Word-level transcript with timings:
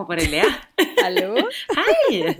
Må 0.00 0.06
bare 0.08 0.26
le. 0.30 0.42
Hallo? 1.04 1.46
Hei! 1.76 2.34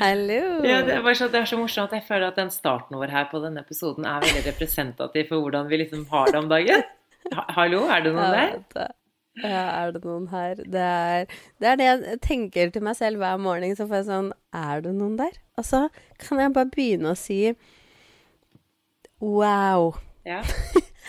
Hallo. 0.00 0.42
Ja, 0.66 0.82
det, 0.84 0.98
er 0.98 1.16
så, 1.16 1.28
det 1.32 1.42
er 1.42 1.48
så 1.48 1.58
morsomt 1.60 1.94
jeg 1.96 2.04
føler 2.06 2.30
at 2.30 2.38
den 2.40 2.52
starten 2.52 2.96
vår 2.98 3.12
her 3.12 3.26
på 3.30 3.40
denne 3.44 3.62
episoden 3.64 4.06
er 4.08 4.24
veldig 4.24 4.44
representativ 4.48 5.28
for 5.30 5.44
hvordan 5.44 5.68
vi 5.70 5.82
liksom 5.82 6.06
har 6.12 6.32
det 6.32 6.40
om 6.40 6.48
dagen. 6.52 6.84
Ha, 7.34 7.44
hallo, 7.56 7.84
er 7.90 8.04
det 8.04 8.14
noen 8.14 8.36
Ja, 8.36 8.46
der? 8.76 8.94
Ja, 9.42 9.62
er 9.82 9.92
det 9.92 10.02
noen 10.06 10.28
her? 10.32 10.60
Det 10.62 10.84
er, 10.84 11.26
det 11.60 11.68
er 11.68 11.80
det 11.80 11.88
jeg 11.88 12.20
tenker 12.24 12.70
til 12.72 12.84
meg 12.86 12.96
selv 12.96 13.20
hver 13.20 13.40
morgen. 13.42 13.74
Så 13.76 13.88
får 13.88 14.00
jeg 14.00 14.08
sånn 14.08 14.30
Er 14.56 14.84
det 14.84 14.94
noen 14.96 15.18
der? 15.20 15.34
Og 15.60 15.66
så 15.66 15.82
kan 16.22 16.40
jeg 16.40 16.54
bare 16.56 16.72
begynne 16.72 17.12
å 17.12 17.18
si 17.18 17.40
wow. 19.20 19.90
Ja, 20.26 20.40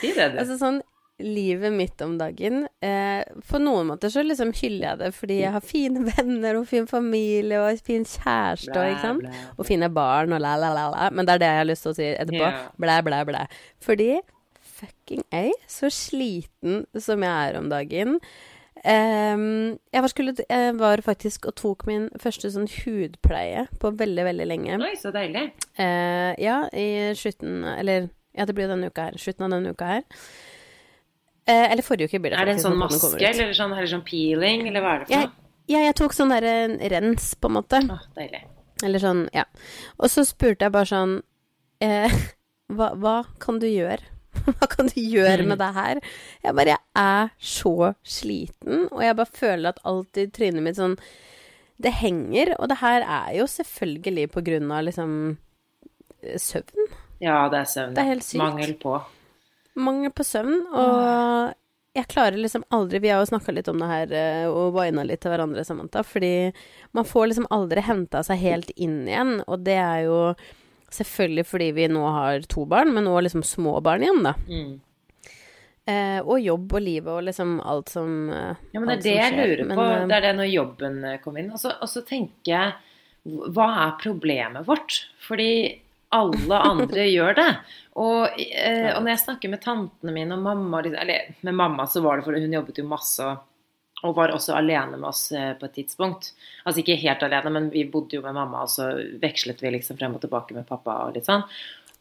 si 0.02 0.12
det, 0.16 0.34
du. 0.34 0.38
Altså 0.42 0.58
sånn 0.60 0.82
livet 1.20 1.74
mitt 1.74 2.02
om 2.06 2.18
dagen 2.20 2.68
eh, 2.84 3.24
På 3.50 3.58
noen 3.58 3.88
måter 3.90 4.12
så 4.14 4.22
liksom 4.22 4.52
hyller 4.60 4.92
jeg 4.92 5.00
det 5.00 5.12
fordi 5.18 5.40
jeg 5.40 5.54
har 5.56 5.66
fine 5.66 6.04
venner 6.12 6.60
og 6.60 6.68
fin 6.70 6.86
familie 6.90 7.62
og 7.62 7.82
fin 7.86 8.06
kjæreste 8.06 8.76
og, 8.76 8.92
ikke 8.92 9.06
sant? 9.06 9.24
Blæ, 9.26 9.46
og 9.58 9.70
fine 9.70 9.90
barn 9.94 10.38
og 10.38 10.44
la, 10.44 10.56
la, 10.62 10.74
la, 10.76 10.90
la. 10.94 11.08
Men 11.14 11.28
det 11.28 11.38
er 11.38 11.44
det 11.44 11.54
jeg 11.54 11.64
har 11.64 11.70
lyst 11.72 11.88
til 11.88 11.94
å 11.94 11.98
si 11.98 12.10
etterpå. 12.12 12.44
Ja. 12.44 12.68
Blæ, 12.78 13.00
blæ, 13.08 13.24
blæ. 13.30 13.46
Fordi 13.84 14.12
fucking 14.78 15.26
ei, 15.34 15.50
så 15.70 15.90
sliten 15.94 16.86
som 17.02 17.26
jeg 17.26 17.50
er 17.50 17.58
om 17.58 17.72
dagen. 17.72 18.20
Ehm, 18.86 19.78
jeg, 19.94 20.04
var 20.04 20.12
skulle, 20.12 20.34
jeg 20.38 20.76
var 20.78 21.02
faktisk 21.06 21.48
og 21.50 21.56
tok 21.58 21.88
min 21.90 22.08
første 22.22 22.52
sånn 22.54 22.70
hudpleie 22.70 23.66
på 23.82 23.92
veldig, 24.00 24.28
veldig 24.30 24.48
lenge. 24.50 24.78
Oi, 24.86 24.94
så 25.00 25.12
deilig. 25.16 25.48
Eh, 25.82 26.34
ja, 26.42 26.60
i 26.74 27.14
slutten 27.18 27.66
Eller 27.74 28.10
ja, 28.38 28.46
det 28.46 28.54
blir 28.54 28.70
denne 28.70 28.92
uka 28.92 29.10
her. 29.10 29.18
Slutten 29.18 29.48
av 29.48 29.56
denne 29.56 29.74
uka 29.74 29.90
her. 29.96 30.06
Eh, 31.48 31.72
eller 31.72 31.86
forrige 31.86 32.12
uke 32.12 32.20
blir 32.20 32.34
det 32.34 32.40
Er 32.42 32.50
det 32.50 32.58
en 32.58 32.64
sånn 32.66 32.78
maske, 32.80 33.14
eller 33.24 33.54
sånn, 33.56 33.72
eller 33.72 33.88
sånn 33.88 34.04
peeling, 34.08 34.66
eller 34.68 34.84
hva 34.84 34.96
er 34.98 35.04
det 35.04 35.08
for 35.08 35.24
noe? 35.24 35.46
ja, 35.72 35.80
jeg 35.86 35.96
tok 36.00 36.16
sånn 36.16 36.32
derre 36.32 36.56
rens, 36.92 37.34
på 37.40 37.50
en 37.50 37.56
måte. 37.58 37.80
Å, 37.92 37.98
deilig. 38.16 38.44
Eller 38.88 39.02
sånn, 39.04 39.24
ja. 39.36 39.46
Og 39.98 40.12
så 40.12 40.24
spurte 40.28 40.68
jeg 40.68 40.76
bare 40.76 40.90
sånn 40.92 41.16
eh, 41.84 42.14
hva, 42.78 42.92
hva 43.00 43.16
kan 43.44 43.62
du 43.64 43.68
gjøre? 43.70 44.04
Hva 44.46 44.68
kan 44.70 44.86
du 44.86 45.00
gjøre 45.02 45.48
med 45.50 45.58
det 45.58 45.72
her? 45.74 46.00
Jeg 46.44 46.54
bare 46.54 46.76
Jeg 46.76 47.02
er 47.02 47.32
så 47.42 47.94
sliten, 48.06 48.84
og 48.92 49.02
jeg 49.02 49.16
bare 49.18 49.40
føler 49.40 49.72
at 49.72 49.80
alt 49.90 50.20
i 50.22 50.28
trynet 50.30 50.62
mitt 50.62 50.78
sånn 50.78 50.94
Det 51.82 51.90
henger, 52.04 52.54
og 52.60 52.70
det 52.70 52.78
her 52.84 53.02
er 53.02 53.32
jo 53.40 53.48
selvfølgelig 53.50 54.28
på 54.36 54.44
grunn 54.46 54.70
av 54.72 54.86
liksom 54.86 55.12
eh, 56.22 56.38
søvn. 56.38 56.86
Ja, 57.24 57.48
det 57.50 57.64
er 57.64 57.72
søvn. 57.74 57.98
Det 57.98 58.04
er 58.04 58.12
helt 58.12 58.28
sykt. 58.28 58.44
Mangel 58.44 58.76
på. 58.78 58.94
Mangel 59.78 60.12
på 60.16 60.26
søvn, 60.26 60.60
og 60.74 61.54
jeg 61.98 62.08
klarer 62.12 62.38
liksom 62.38 62.62
aldri 62.76 63.00
Vi 63.02 63.10
har 63.10 63.24
jo 63.24 63.30
snakka 63.32 63.54
litt 63.56 63.70
om 63.72 63.80
det 63.82 63.88
her 63.90 64.12
eh, 64.14 64.46
og 64.50 64.76
wina 64.76 65.04
litt 65.08 65.22
til 65.24 65.32
hverandre, 65.34 65.64
Samantha, 65.66 66.04
fordi 66.06 66.52
man 66.98 67.08
får 67.10 67.32
liksom 67.32 67.48
aldri 67.56 67.82
henta 67.86 68.22
seg 68.26 68.42
helt 68.44 68.70
inn 68.76 69.00
igjen, 69.08 69.40
og 69.48 69.64
det 69.66 69.78
er 69.82 70.04
jo 70.06 70.20
selvfølgelig 70.94 71.46
fordi 71.50 71.72
vi 71.76 71.88
nå 71.92 72.04
har 72.16 72.46
to 72.48 72.66
barn, 72.70 72.94
men 72.96 73.04
nå 73.10 73.16
liksom 73.26 73.42
små 73.44 73.80
barn 73.84 74.06
igjen, 74.06 74.22
da. 74.28 74.36
Mm. 74.48 74.76
Eh, 75.88 76.20
og 76.20 76.42
jobb 76.44 76.74
og 76.76 76.82
livet 76.84 77.08
og 77.14 77.24
liksom 77.30 77.58
alt 77.64 77.90
som 77.94 78.30
eh, 78.30 78.58
Ja, 78.76 78.82
men 78.84 78.90
det 78.90 78.98
er 78.98 79.04
det 79.06 79.14
jeg 79.16 79.36
lurer 79.38 79.66
Men, 79.70 79.78
på. 79.80 79.84
eh, 79.88 80.06
Det 80.10 80.16
er 80.18 80.26
det 80.26 80.32
når 80.36 80.50
jobben 80.52 80.98
kom 81.24 81.38
inn. 81.40 81.48
Og 81.56 81.88
så 81.88 82.02
tenker 82.04 82.52
jeg 82.52 82.74
Hva 83.56 83.68
er 83.86 83.94
problemet 84.02 84.68
vårt? 84.68 84.98
Fordi 85.24 85.48
alle 86.16 86.62
andre 86.70 87.08
gjør 87.16 87.38
det. 87.38 87.50
Og, 87.98 88.40
eh, 88.40 88.92
og 88.94 89.02
når 89.02 89.14
jeg 89.16 89.24
snakker 89.26 89.52
med 89.52 89.64
tantene 89.64 90.14
mine 90.14 90.36
og 90.38 90.44
mamma 90.46 90.84
Eller 90.86 91.32
med 91.42 91.56
mamma 91.58 91.88
så 91.90 92.04
var 92.06 92.18
det 92.18 92.28
fordi 92.28 92.44
hun 92.44 92.54
jobbet 92.54 92.78
jo 92.78 92.86
masse 92.86 93.26
og, 93.26 93.48
og 94.06 94.14
var 94.14 94.36
også 94.36 94.54
alene 94.54 95.00
med 95.00 95.10
oss 95.10 95.32
eh, 95.34 95.56
på 95.58 95.66
et 95.66 95.76
tidspunkt. 95.80 96.32
Altså 96.64 96.84
ikke 96.84 97.00
helt 97.02 97.26
alene, 97.26 97.54
men 97.54 97.72
vi 97.74 97.88
bodde 97.90 98.20
jo 98.20 98.26
med 98.26 98.38
mamma, 98.38 98.68
og 98.68 98.70
så 98.70 98.92
vekslet 99.22 99.64
vi 99.64 99.74
liksom 99.74 99.98
frem 99.98 100.16
og 100.16 100.22
tilbake 100.22 100.58
med 100.58 100.70
pappa 100.70 101.00
og 101.08 101.18
litt 101.18 101.26
sånn. 101.26 101.46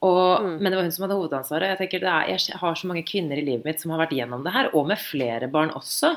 Og, 0.04 0.42
Mm. 0.42 0.58
Men 0.60 0.70
det 0.72 0.76
var 0.76 0.84
hun 0.84 0.92
som 0.92 1.04
hadde 1.06 1.16
hovedansvaret. 1.16 1.70
Jeg 1.72 1.78
tenker 1.78 2.00
det 2.00 2.10
er, 2.12 2.28
jeg 2.28 2.58
har 2.60 2.74
så 2.76 2.86
mange 2.86 3.02
kvinner 3.02 3.38
i 3.40 3.44
livet 3.44 3.64
mitt 3.64 3.80
som 3.80 3.90
har 3.90 4.02
vært 4.04 4.12
gjennom 4.12 4.44
det 4.44 4.52
her, 4.52 4.68
og 4.74 4.86
med 4.90 4.98
flere 5.00 5.48
barn 5.48 5.70
også. 5.70 6.10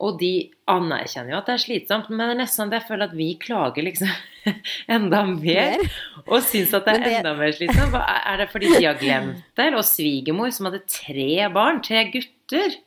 Og 0.00 0.18
de 0.20 0.50
anerkjenner 0.68 1.32
jo 1.32 1.38
at 1.38 1.46
det 1.46 1.54
er 1.54 1.62
slitsomt, 1.64 2.08
men 2.10 2.24
det 2.24 2.34
er 2.36 2.40
nesten 2.42 2.72
jeg 2.72 2.84
føler 2.88 3.10
at 3.10 3.16
vi 3.16 3.28
klager 3.40 3.84
liksom 3.84 4.08
enda 4.96 5.22
mer. 5.28 5.84
Og 6.26 6.42
syns 6.48 6.74
at 6.76 6.88
det 6.88 6.96
er 6.96 7.18
enda 7.20 7.36
mer 7.36 7.52
slitsomt. 7.52 7.94
Er 7.96 8.40
det 8.40 8.48
fordi 8.52 8.72
de 8.72 8.84
har 8.88 8.98
glemt 9.00 9.44
det? 9.56 9.70
Og 9.74 9.84
svigermor 9.84 10.52
som 10.52 10.70
hadde 10.70 10.82
tre 10.88 11.46
barn, 11.52 11.82
tre 11.84 12.08
gutter? 12.12 12.80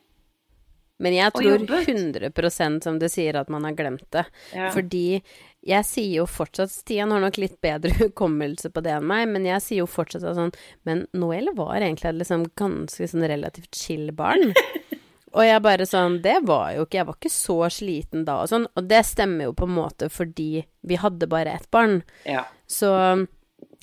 Men 0.99 1.15
jeg 1.15 1.31
tror 1.31 1.45
jobbet. 1.47 1.88
100 1.88 2.81
som 2.83 2.97
du 2.99 3.07
sier 3.07 3.38
at 3.39 3.49
man 3.49 3.63
har 3.63 3.77
glemt 3.77 4.03
det. 4.11 4.25
Ja. 4.51 4.67
Fordi 4.75 5.21
jeg 5.65 5.85
sier 5.85 6.21
jo 6.21 6.25
fortsatt 6.29 6.71
Stian 6.71 7.11
har 7.11 7.19
nok 7.23 7.37
litt 7.41 7.57
bedre 7.63 7.91
hukommelse 8.03 8.71
på 8.71 8.83
det 8.85 8.93
enn 8.95 9.09
meg, 9.09 9.27
men 9.31 9.47
jeg 9.47 9.63
sier 9.65 9.81
jo 9.83 9.89
fortsatt 9.89 10.23
sånn 10.23 10.53
Men 10.87 11.05
Noel 11.17 11.51
var 11.57 11.81
egentlig 11.81 12.13
et 12.13 12.21
liksom 12.21 12.45
ganske 12.59 13.09
sånn 13.11 13.27
relativt 13.27 13.75
chill 13.75 14.13
barn. 14.15 14.53
Og 15.35 15.45
jeg 15.45 15.61
bare 15.61 15.85
sånn 15.85 16.21
Det 16.25 16.39
var 16.47 16.71
jo 16.73 16.85
ikke 16.87 16.97
Jeg 16.97 17.09
var 17.09 17.17
ikke 17.19 17.33
så 17.33 17.57
sliten 17.73 18.23
da 18.25 18.39
og 18.43 18.51
sånn. 18.51 18.69
Og 18.73 18.87
det 18.89 19.03
stemmer 19.05 19.49
jo 19.49 19.57
på 19.57 19.67
en 19.69 19.75
måte 19.75 20.09
fordi 20.13 20.63
vi 20.87 20.97
hadde 20.97 21.27
bare 21.29 21.57
ett 21.59 21.67
barn. 21.71 21.99
Ja. 22.25 22.47
Så 22.65 22.89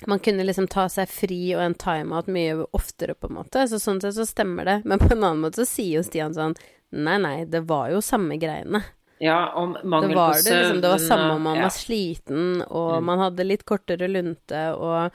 man 0.05 0.19
kunne 0.19 0.43
liksom 0.43 0.67
ta 0.69 0.87
seg 0.89 1.09
fri 1.09 1.39
og 1.55 1.61
en 1.63 1.75
timeout 1.77 2.27
mye 2.29 2.65
oftere, 2.75 3.15
på 3.15 3.29
en 3.29 3.37
måte. 3.37 3.63
Så 3.69 3.79
sånn 3.81 4.01
sett 4.01 4.17
så 4.17 4.25
stemmer 4.27 4.67
det. 4.67 4.75
Men 4.85 4.99
på 5.01 5.11
en 5.13 5.21
annen 5.23 5.45
måte 5.45 5.61
så 5.61 5.69
sier 5.69 5.99
jo 5.99 6.05
Stian 6.05 6.35
sånn 6.37 6.57
Nei, 6.95 7.17
nei, 7.19 7.41
det 7.51 7.65
var 7.67 7.89
jo 7.91 7.99
samme 8.03 8.37
greiene. 8.39 8.79
Ja, 9.19 9.53
om 9.55 9.75
mangel 9.83 10.15
var 10.15 10.33
søvn 10.33 10.43
det 10.43 10.51
søvn 10.51 10.63
liksom. 10.63 10.81
Det 10.81 10.89
var 10.93 11.03
samme 11.03 11.29
om 11.35 11.41
man 11.49 11.55
ja. 11.57 11.67
var 11.67 11.75
sliten, 11.75 12.61
og 12.67 12.97
Mm. 12.97 13.05
man 13.05 13.19
hadde 13.19 13.43
litt 13.47 13.65
kortere 13.65 14.07
lunte, 14.07 14.63
og 14.75 15.11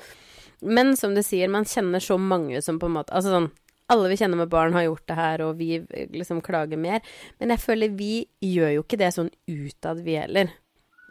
Men 0.65 0.97
som 0.97 1.15
du 1.15 1.23
sier, 1.23 1.49
man 1.51 1.65
kjenner 1.65 1.99
så 1.99 2.15
mange 2.19 2.61
som 2.63 2.79
på 2.79 2.87
en 2.87 2.93
måte 2.95 3.11
Altså 3.13 3.33
sånn 3.35 3.51
alle 3.91 4.09
vi 4.09 4.17
kjenner 4.17 4.39
med 4.39 4.49
barn 4.49 4.73
har 4.73 4.85
gjort 4.87 5.07
det 5.11 5.15
her, 5.19 5.43
og 5.43 5.57
vi 5.59 5.81
liksom 6.15 6.41
klager 6.41 6.79
mer. 6.79 7.01
Men 7.41 7.51
jeg 7.51 7.59
føler 7.61 7.89
vi 7.99 8.27
gjør 8.41 8.71
jo 8.77 8.83
ikke 8.87 8.97
det 8.97 9.11
sånn 9.13 9.29
utad, 9.51 10.01
vi 10.07 10.15
heller. 10.17 10.53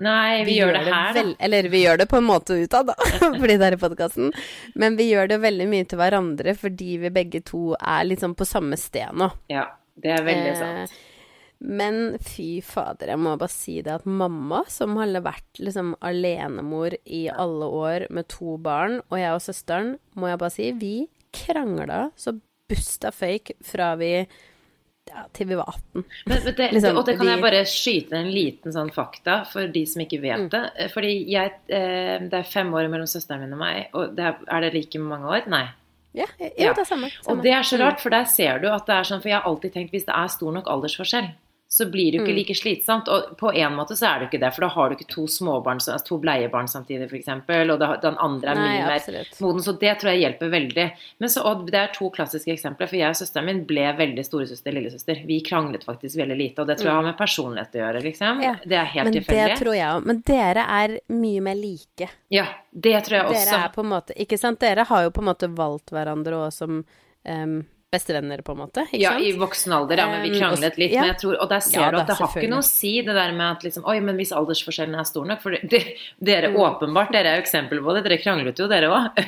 Nei, 0.02 0.44
vi, 0.48 0.56
gjør 0.58 0.72
det 0.74 0.82
her, 0.88 1.14
da. 1.14 1.24
Eller 1.46 1.68
vi 1.70 1.84
gjør 1.84 2.00
det 2.02 2.08
på 2.10 2.18
en 2.18 2.26
måte 2.26 2.56
utad, 2.58 2.88
da, 2.90 2.96
fordi 3.42 3.58
det 3.62 3.68
er 3.68 3.76
i 3.78 3.82
podkasten. 3.84 4.32
Men 4.74 4.96
vi 4.98 5.12
gjør 5.12 5.30
det 5.30 5.42
veldig 5.44 5.68
mye 5.70 5.86
til 5.86 6.00
hverandre 6.02 6.56
fordi 6.58 6.96
vi 7.04 7.12
begge 7.14 7.44
to 7.46 7.76
er 7.78 8.08
liksom 8.08 8.34
på 8.40 8.48
samme 8.50 8.80
sted 8.82 9.14
nå. 9.14 9.30
Ja, 9.52 9.68
det 10.02 10.16
er 10.16 10.26
veldig 10.26 10.52
Eh, 10.56 10.58
sant. 10.58 10.98
Men 11.64 12.18
fy 12.26 12.60
fader, 12.66 13.12
jeg 13.14 13.20
må 13.22 13.36
bare 13.38 13.50
si 13.54 13.82
det 13.86 13.94
at 13.94 14.06
mamma, 14.10 14.64
som 14.68 14.96
har 14.98 15.08
vært 15.22 15.60
liksom 15.62 15.94
alenemor 16.02 16.96
i 17.06 17.28
alle 17.30 17.66
år 17.66 18.08
med 18.10 18.28
to 18.34 18.58
barn, 18.58 19.02
og 19.12 19.20
jeg 19.22 19.32
og 19.36 19.42
søsteren, 19.46 19.92
må 20.18 20.28
jeg 20.32 20.40
bare 20.42 20.56
si, 20.56 20.72
vi 20.72 20.96
krangla 21.32 22.08
så 22.18 22.34
busta 22.72 23.12
føyk 23.14 23.52
fra 23.64 23.96
vi 24.00 24.26
ja, 25.10 25.24
til 25.34 25.48
vi 25.50 25.56
var 25.60 25.68
18. 25.68 26.04
Men, 26.30 26.38
men 26.46 26.54
det, 26.56 26.68
Liksom, 26.72 26.98
og 26.98 27.06
det 27.06 27.18
kan 27.18 27.26
vi- 27.26 27.32
jeg 27.34 27.42
bare 27.42 27.62
skyte 27.66 28.14
en 28.16 28.32
liten 28.32 28.72
sånn 28.72 28.92
fakta 28.94 29.46
for 29.50 29.68
de 29.68 29.86
som 29.86 30.02
ikke 30.02 30.22
vet 30.22 30.40
Mm. 30.40 30.50
det. 30.50 30.72
Eh, 30.78 30.88
Fordi 30.90 31.26
jeg, 31.30 31.52
eh, 31.70 32.20
det 32.20 32.34
er 32.34 32.44
fem 32.44 32.72
år 32.74 32.88
mellom 32.90 33.08
søsteren 33.08 33.42
min 33.42 33.54
og 33.54 33.60
meg, 33.60 33.88
og 33.94 34.16
det 34.16 34.24
er, 34.26 34.38
er 34.48 34.62
det 34.62 34.74
like 34.74 35.00
mange 35.00 35.26
år? 35.28 35.48
Nei. 35.48 35.68
Ja, 36.14 36.26
jo, 36.40 36.50
Ja. 36.58 36.74
det 36.74 36.80
er 36.80 36.86
samme. 36.86 37.10
samme. 37.24 37.38
Og 37.38 37.42
det 37.44 37.52
er 37.52 37.62
så 37.64 37.78
Mm. 37.78 37.82
rart, 37.86 38.00
for 38.00 38.10
der 38.10 38.26
ser 38.26 38.60
du 38.60 38.68
at 38.68 38.86
det 38.86 38.94
er 38.96 39.04
sånn, 39.04 39.22
for 39.22 39.30
jeg 39.30 39.42
har 39.42 39.50
alltid 39.52 39.74
tenkt 39.74 39.92
hvis 39.92 40.06
det 40.06 40.16
er 40.16 40.28
stor 40.28 40.52
nok 40.54 40.66
aldersforskjell, 40.68 41.32
så 41.72 41.86
blir 41.88 42.12
det 42.12 42.18
jo 42.20 42.24
ikke 42.26 42.34
Mm. 42.34 42.40
like 42.42 42.56
slitsomt. 42.56 43.08
Og 43.08 43.38
på 43.40 43.54
en 43.56 43.72
måte 43.78 43.96
så 43.96 44.10
er 44.10 44.20
det 44.20 44.26
ikke 44.28 44.40
det, 44.44 44.50
for 44.54 44.66
da 44.66 44.68
har 44.68 44.90
du 44.90 44.96
ikke 44.98 45.08
to 45.08 45.24
småbarn, 45.24 45.80
altså 45.80 46.04
to 46.04 46.18
bleiebarn 46.20 46.68
samtidig 46.68 47.08
f.eks., 47.08 47.30
og 47.32 48.02
den 48.04 48.18
andre 48.20 48.52
er 48.52 48.56
Nei, 48.60 48.82
mye 48.82 48.88
mer 48.90 49.30
moden, 49.40 49.64
så 49.64 49.72
det 49.80 49.94
tror 50.02 50.12
jeg 50.12 50.20
hjelper 50.26 50.52
veldig. 50.52 50.88
Men 51.24 51.30
så, 51.32 51.46
og 51.48 51.72
det 51.72 51.80
er 51.80 51.94
to 51.96 52.10
klassiske 52.12 52.52
eksempler, 52.52 52.90
for 52.92 53.00
jeg 53.00 53.08
og 53.08 53.16
søsteren 53.16 53.48
min 53.48 53.64
ble 53.66 53.88
veldig 53.96 54.26
storesøster, 54.28 54.76
lillesøster. 54.76 55.24
Vi 55.26 55.40
kranglet 55.48 55.88
faktisk 55.88 56.20
veldig 56.20 56.38
lite, 56.38 56.60
og 56.60 56.68
det 56.68 56.78
tror 56.82 56.92
jeg 56.92 57.00
har 57.00 57.08
med 57.08 57.18
personlighet 57.18 57.72
å 57.80 57.84
gjøre, 57.86 58.04
liksom. 58.04 58.38
Mm. 58.42 58.44
Ja, 58.44 58.56
Det 58.68 58.78
er 58.78 58.86
helt 58.92 59.06
Men 59.06 59.14
det 59.24 59.60
tror 59.64 59.76
jeg 59.76 59.88
òg. 59.96 60.06
Men 60.06 60.22
dere 60.28 60.68
er 60.68 61.00
mye 61.08 61.42
mer 61.42 61.56
like. 61.56 62.10
Ja, 62.30 62.48
det 62.76 63.06
tror 63.06 63.16
jeg 63.16 63.26
også. 63.32 63.46
Dere 63.48 63.64
er 63.64 63.70
på 63.70 63.82
en 63.86 63.90
måte 63.96 64.12
Ikke 64.20 64.38
sant? 64.38 64.60
Dere 64.60 64.84
har 64.84 65.04
jo 65.04 65.10
på 65.12 65.22
en 65.24 65.32
måte 65.32 65.48
valgt 65.56 65.92
hverandre 65.96 66.36
òg 66.36 66.52
som 66.52 66.84
em, 67.24 67.62
bestevenner, 67.92 68.42
på 68.48 68.54
en 68.56 68.58
måte. 68.64 68.86
Ikke 68.88 69.02
Ja, 69.02 69.12
sant? 69.18 69.24
i 69.28 69.32
voksen 69.38 69.74
alder, 69.76 69.98
ja, 70.00 70.08
men 70.08 70.22
vi 70.24 70.40
kranglet 70.40 70.78
litt. 70.80 70.92
ja. 70.96 71.02
Men 71.02 71.10
jeg 71.14 71.20
tror, 71.22 71.36
og 71.44 71.50
der 71.52 71.60
ser 71.60 71.80
Ja 71.82 71.90
du 71.92 71.98
da, 71.98 72.02
at 72.04 72.08
det 72.08 72.18
har 72.18 72.28
ikke 72.38 72.50
noe 72.50 72.64
å 72.64 72.68
si, 72.68 72.94
det 73.04 73.14
der 73.16 73.32
med 73.36 73.58
at 73.58 73.64
liksom 73.68 73.86
Oi, 73.86 74.00
men 74.00 74.16
hvis 74.16 74.32
aldersforskjellen 74.32 74.96
er 75.00 75.04
stor 75.10 75.26
nok 75.28 75.42
For 75.42 75.52
det, 75.52 75.62
det, 75.70 75.82
dere 76.24 76.50
Mm. 76.52 76.60
åpenbart, 76.64 77.12
dere 77.12 77.26
er 77.34 77.36
jo 77.42 77.44
eksempel 77.46 77.82
på 77.84 77.94
det. 77.96 78.04
Dere 78.08 78.18
kranglet 78.24 78.58
jo, 78.60 78.68
dere 78.72 78.88
òg. 78.88 79.20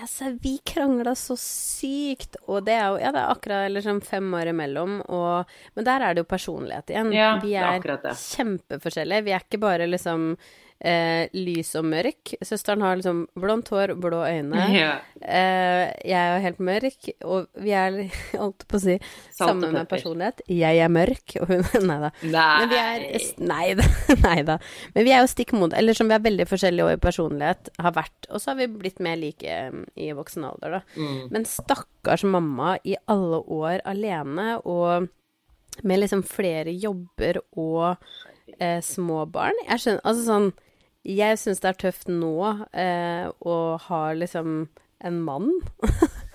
Altså, 0.00 0.32
vi 0.42 0.58
krangla 0.64 1.14
så 1.14 1.36
sykt, 1.38 2.36
og 2.48 2.64
det 2.66 2.74
er 2.74 2.88
jo 2.90 2.98
ja, 3.02 3.12
det 3.12 3.20
er 3.22 3.30
akkurat 3.36 3.66
eller 3.68 3.80
sånn 3.84 4.02
fem 4.02 4.32
år 4.34 4.50
imellom, 4.50 5.00
og 5.08 5.46
Men 5.76 5.84
der 5.84 6.00
er 6.08 6.14
det 6.14 6.24
jo 6.24 6.30
personlighet 6.32 6.90
igjen. 6.90 7.12
Ja, 7.12 7.38
vi 7.42 7.52
det 7.52 7.60
er 7.60 7.68
er, 7.68 7.78
akkurat 7.80 8.02
det. 8.02 8.16
kjempeforskjellige. 8.18 9.24
Vi 9.24 9.32
er 9.36 9.40
ikke 9.46 9.60
bare 9.62 9.86
liksom 9.86 10.36
eh, 10.82 11.30
lys 11.36 11.72
og 11.78 11.86
mørk. 11.88 12.34
Søsteren 12.44 12.82
har 12.84 12.98
liksom 12.98 13.24
blondt 13.38 13.70
hår, 13.72 13.94
blå 14.02 14.22
øyne. 14.26 14.66
Ja. 14.74 14.90
Eh, 15.20 15.92
jeg 16.08 16.18
er 16.18 16.32
jo 16.34 16.42
helt 16.46 16.62
mørk, 16.68 17.08
og 17.22 17.62
vi 17.62 17.74
er, 17.76 17.98
holdt 18.42 18.66
på 18.68 18.78
å 18.78 18.82
si, 18.82 18.96
samme 19.36 19.70
med 19.74 19.88
personlighet. 19.90 20.42
Jeg 20.50 20.82
er 20.82 20.92
mørk, 20.92 21.36
og 21.42 21.52
hun 21.52 21.64
Nei 21.88 21.98
da. 22.02 22.12
Nei. 22.22 22.50
Men 22.62 22.72
vi 22.72 22.80
er 22.82 23.06
Nei 23.52 23.68
da. 23.78 23.88
Nei 24.26 24.36
da. 24.48 24.58
Men 24.96 25.08
vi 25.08 25.14
er 25.14 25.22
jo 25.22 25.30
stikk 25.30 25.54
mot 25.56 25.72
Eller 25.76 25.96
som 25.96 26.10
vi 26.10 26.16
er 26.16 26.24
veldig 26.24 26.46
forskjellige 26.50 26.90
år 26.90 26.98
i 26.98 27.02
personlighet, 27.02 27.72
har 27.82 27.96
vært. 27.96 28.28
Og 28.30 28.42
så 28.42 28.52
har 28.52 28.60
vi 28.60 28.70
blitt 28.72 29.02
mer 29.02 29.18
like 29.20 29.56
um, 29.72 29.86
i 29.98 30.12
voksen 30.16 30.46
alder, 30.48 30.78
da. 30.78 30.84
Mm. 30.96 31.32
Men 31.34 31.48
stakkars 31.48 32.26
mamma 32.28 32.76
i 32.88 32.96
alle 33.10 33.42
år 33.52 33.82
alene, 33.88 34.56
og 34.66 35.08
med 35.80 36.02
liksom 36.02 36.20
flere 36.26 36.72
jobber 36.76 37.38
og 37.58 37.94
eh, 38.58 38.80
små 38.84 39.24
barn. 39.32 39.56
Jeg 39.64 39.80
skjønner 39.80 40.04
Altså 40.04 40.26
sånn 40.26 40.50
Jeg 41.02 41.38
syns 41.40 41.62
det 41.62 41.72
er 41.72 41.78
tøft 41.88 42.10
nå 42.10 42.34
eh, 42.70 43.26
å 43.26 43.56
ha 43.88 44.02
liksom 44.14 44.68
en 45.02 45.22
mann. 45.26 45.50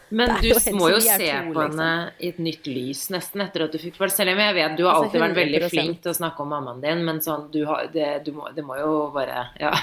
Men 0.10 0.38
du 0.40 0.54
må 0.76 0.90
jo 0.94 1.00
se 1.04 1.18
to, 1.20 1.52
på 1.52 1.60
liksom. 1.60 1.62
henne 1.64 1.88
i 2.24 2.30
et 2.32 2.38
nytt 2.40 2.68
lys 2.72 3.08
nesten 3.12 3.44
etter 3.44 3.66
at 3.66 3.74
du 3.76 3.80
fikk 3.82 3.98
barn. 4.00 4.12
Selv 4.14 4.36
om 4.36 4.40
jeg 4.40 4.56
vet 4.56 4.78
du 4.80 4.86
har 4.86 4.94
Altså, 4.94 5.10
alltid 5.10 5.24
vært 5.24 5.40
veldig 5.40 5.62
flink 5.72 6.04
til 6.04 6.14
å 6.14 6.18
snakke 6.20 6.44
om 6.46 6.54
mammaen 6.56 6.80
din, 6.84 7.04
men 7.08 7.20
sånn, 7.24 7.50
du 7.52 7.62
har, 7.68 7.90
det, 7.92 8.12
du 8.28 8.32
må, 8.38 8.48
det 8.56 8.64
må 8.68 8.80
jo 8.80 8.94
bare 9.16 9.50
Ja. 9.60 9.74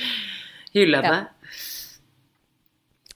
Hylle 0.76 1.00
henne. 1.02 1.16
Ja, 1.26 1.39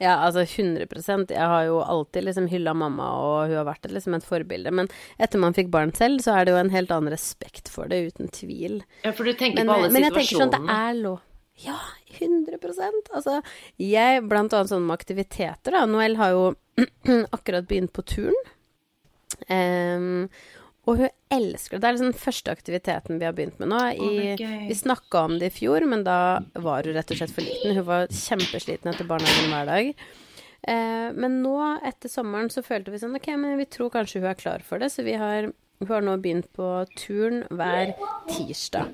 altså 0.02 0.42
100% 0.42 1.30
Jeg 1.30 1.46
har 1.46 1.64
jo 1.68 1.76
alltid 1.80 2.24
liksom 2.26 2.48
hylla 2.50 2.74
mamma, 2.74 3.06
og 3.22 3.48
hun 3.48 3.60
har 3.60 3.68
vært 3.68 3.86
liksom 3.90 4.16
et 4.16 4.26
forbilde. 4.26 4.72
Men 4.74 4.88
etter 5.22 5.38
man 5.38 5.54
fikk 5.54 5.70
barn 5.70 5.94
selv, 5.94 6.24
så 6.24 6.34
er 6.34 6.44
det 6.44 6.54
jo 6.54 6.62
en 6.62 6.72
helt 6.74 6.90
annen 6.90 7.14
respekt 7.14 7.70
for 7.70 7.86
det, 7.90 8.00
uten 8.10 8.32
tvil. 8.34 8.80
Ja, 9.04 9.12
for 9.14 9.24
du 9.24 9.32
tenker 9.32 9.62
Men, 9.62 9.70
på 9.70 9.78
alle 9.78 9.92
men 9.94 10.08
jeg 10.08 10.16
tenker 10.16 10.42
sånn, 10.42 10.54
det 10.54 10.64
er 10.74 10.98
lov. 10.98 11.22
Ja, 11.62 11.78
100% 12.18 13.12
Altså, 13.14 13.38
jeg, 13.78 14.24
blant 14.26 14.54
annet 14.56 14.72
sånn 14.72 14.86
med 14.88 14.98
aktiviteter, 14.98 15.76
da. 15.76 15.84
Noel 15.86 16.18
har 16.18 16.34
jo 16.34 16.44
akkurat 17.36 17.68
begynt 17.70 17.94
på 17.94 18.02
turn. 18.02 18.40
Ehm, 19.46 20.26
og 20.84 21.00
hun 21.00 21.08
elsker 21.32 21.76
det. 21.76 21.80
Det 21.80 21.88
er 21.88 21.96
liksom 21.96 22.10
den 22.10 22.20
første 22.20 22.52
aktiviteten 22.52 23.20
vi 23.20 23.26
har 23.28 23.36
begynt 23.36 23.58
med 23.62 23.72
nå. 23.72 23.80
I, 23.96 24.10
er 24.34 24.68
vi 24.68 24.76
snakka 24.76 25.24
om 25.30 25.38
det 25.40 25.48
i 25.50 25.56
fjor, 25.62 25.86
men 25.88 26.04
da 26.06 26.18
var 26.52 26.84
hun 26.84 26.96
rett 26.96 27.14
og 27.14 27.20
slett 27.20 27.32
for 27.34 27.46
liten. 27.46 27.76
Hun 27.78 27.88
var 27.88 28.06
kjempesliten 28.12 28.92
etter 28.92 29.08
barnehagen 29.08 29.54
hver 29.54 29.70
dag. 29.70 30.06
Eh, 30.64 31.08
men 31.16 31.40
nå, 31.44 31.56
etter 31.84 32.12
sommeren, 32.12 32.52
så 32.52 32.64
følte 32.64 32.92
vi 32.92 33.00
sånn 33.00 33.16
Ok, 33.16 33.28
men 33.36 33.58
vi 33.60 33.68
tror 33.68 33.92
kanskje 33.92 34.22
hun 34.22 34.30
er 34.30 34.40
klar 34.40 34.64
for 34.64 34.80
det, 34.80 34.92
så 34.92 35.04
vi 35.06 35.16
har 35.20 35.50
hun 35.82 35.90
har 35.90 36.04
nå 36.06 36.14
begynt 36.22 36.46
på 36.54 36.68
turn 36.96 37.42
hver 37.50 37.92
tirsdag. 38.30 38.92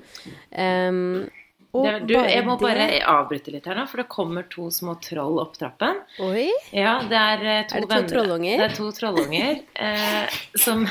Ehm, 0.49 1.29
og 1.71 1.85
Det 1.87 1.91
du, 2.09 2.13
jeg 2.19 2.43
må 2.43 2.57
bare 2.59 2.87
avbryte 3.07 3.51
litt 3.53 3.67
her 3.69 3.77
nå, 3.79 3.85
for 3.87 4.01
det 4.01 4.07
kommer 4.11 4.43
to 4.51 4.65
små 4.75 4.97
troll 5.03 5.37
opp 5.39 5.53
trappen. 5.55 6.01
Oi! 6.19 6.49
Ja, 6.75 6.97
det 7.07 7.15
er 7.19 7.45
eh, 7.45 7.61
to 7.69 7.77
Er 7.77 7.85
det 7.85 7.87
to 7.87 7.93
venner- 7.93 8.09
trollunger? 8.11 8.57
Det 8.59 8.65
er 8.65 8.75
to 8.75 8.89
trollunger 8.97 9.61
eh, 9.87 10.39
som, 10.59 10.83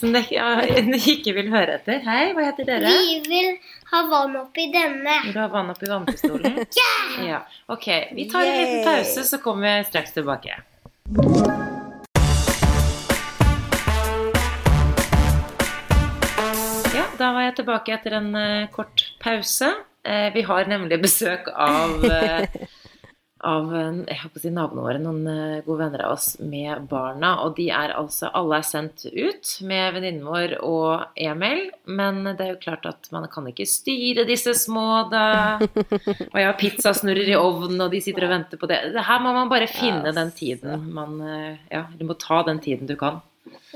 som 0.00 0.16
dere 0.16 0.32
ja, 0.32 0.46
ikke 1.16 1.36
vil 1.36 1.52
høre 1.52 1.76
etter. 1.76 2.00
Hei, 2.08 2.30
hva 2.32 2.46
heter 2.48 2.70
dere? 2.72 2.94
Vi 2.94 3.18
vil 3.28 3.52
ha 3.92 4.00
vann 4.10 4.38
oppi 4.40 4.70
denne. 4.72 5.18
Vil 5.26 5.36
du 5.36 5.42
ha 5.44 5.50
vann 5.52 5.74
oppi 5.74 5.92
vannpistolen? 5.92 6.56
yeah! 6.80 7.28
ja! 7.28 7.42
Ok, 7.68 7.90
vi 8.16 8.30
tar 8.32 8.48
en 8.48 8.56
liten 8.62 8.82
pause, 8.88 9.28
så 9.28 9.42
kommer 9.44 9.78
vi 9.82 9.90
straks 9.92 10.16
tilbake. 10.16 10.56
Da 17.26 17.34
var 17.34 17.48
jeg 17.48 17.60
tilbake 17.60 17.94
etter 17.96 18.20
en 18.20 18.32
uh, 18.38 18.72
kort 18.74 19.08
pause. 19.22 19.72
Uh, 20.06 20.28
vi 20.34 20.46
har 20.46 20.68
nemlig 20.70 21.00
besøk 21.02 21.48
av 21.50 22.04
uh, 22.04 22.44
av 23.46 23.68
jeg 23.76 24.16
håper 24.22 24.40
å 24.40 24.42
si 24.42 24.50
naboene 24.50 24.82
våre, 24.82 25.00
noen 25.02 25.60
gode 25.66 25.76
venner 25.84 26.02
av 26.06 26.14
oss 26.16 26.28
med 26.40 26.86
barna. 26.90 27.34
Og 27.44 27.52
de 27.58 27.66
er 27.74 27.92
altså 27.94 28.30
Alle 28.34 28.58
er 28.58 28.66
sendt 28.66 29.04
ut 29.06 29.52
med 29.68 29.92
venninnen 29.94 30.24
vår 30.26 30.56
og 30.66 31.20
Emil. 31.20 31.68
Men 31.86 32.24
det 32.24 32.42
er 32.42 32.50
jo 32.54 32.62
klart 32.64 32.88
at 32.90 33.10
man 33.14 33.28
kan 33.30 33.46
ikke 33.46 33.68
styre 33.70 34.24
disse 34.26 34.56
små, 34.58 35.04
da. 35.12 35.26
Og 35.60 36.40
jeg 36.40 36.48
har 36.48 36.58
pizzasnurrer 36.58 37.30
i 37.34 37.38
ovnen, 37.38 37.84
og 37.84 37.94
de 37.94 38.02
sitter 38.02 38.26
og 38.26 38.34
venter 38.34 38.58
på 38.58 38.70
det. 38.72 38.80
Her 38.96 39.22
må 39.22 39.36
man 39.36 39.52
bare 39.52 39.70
finne 39.70 40.16
den 40.16 40.34
tiden 40.34 40.88
man 40.96 41.20
Ja, 41.70 41.86
du 41.92 42.06
må 42.08 42.18
ta 42.18 42.42
den 42.48 42.64
tiden 42.64 42.90
du 42.90 42.96
kan. 42.98 43.20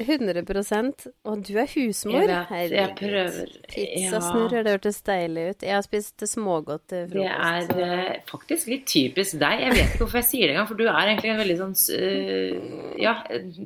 100% 0.01 1.07
Og 1.29 1.43
du 1.47 1.53
er 1.61 1.69
husmor. 1.75 2.25
Jeg 2.25 2.47
vet, 2.51 2.75
jeg 2.75 2.95
prøver. 2.99 3.53
Pizzasnurrer, 3.71 4.65
det 4.67 4.75
hørtes 4.77 5.01
deilig 5.07 5.45
ut. 5.51 5.67
Jeg 5.67 5.77
har 5.77 5.85
spist 5.87 6.25
smågodt 6.31 6.87
til 6.93 7.11
Det 7.13 7.27
er 7.27 7.69
så. 7.69 7.91
faktisk 8.33 8.73
litt 8.73 8.87
typisk 8.91 9.39
deg. 9.43 9.67
Jeg 9.67 9.77
vet 9.77 9.85
ikke 9.87 10.05
hvorfor 10.05 10.21
jeg 10.23 10.29
sier 10.31 10.47
det 10.49 10.57
engang, 10.57 10.71
for 10.71 10.81
du 10.81 10.87
er 10.89 11.13
egentlig 11.13 11.35
en 11.35 11.43
veldig 11.43 11.59
sånn 11.61 11.77
uh, 12.01 12.97
Ja, 13.01 13.15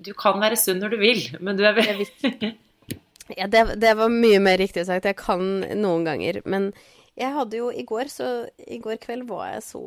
du 0.08 0.12
kan 0.18 0.42
være 0.42 0.60
sunn 0.60 0.82
når 0.82 0.96
du 0.96 1.00
vil, 1.02 1.24
men 1.40 1.60
du 1.60 1.64
er 1.68 1.78
veldig 1.78 2.54
Ja, 3.38 3.46
det, 3.48 3.64
det 3.80 3.94
var 3.96 4.12
mye 4.12 4.40
mer 4.42 4.58
riktig 4.60 4.84
sagt. 4.84 5.06
Jeg 5.08 5.16
kan 5.16 5.64
noen 5.80 6.04
ganger. 6.04 6.42
Men 6.44 6.72
jeg 7.16 7.32
hadde 7.36 7.60
jo 7.60 7.70
i 7.70 7.84
går, 7.86 8.10
så 8.10 8.30
I 8.58 8.80
går 8.82 8.98
kveld 9.02 9.28
var 9.30 9.54
jeg 9.54 9.62
så 9.70 9.82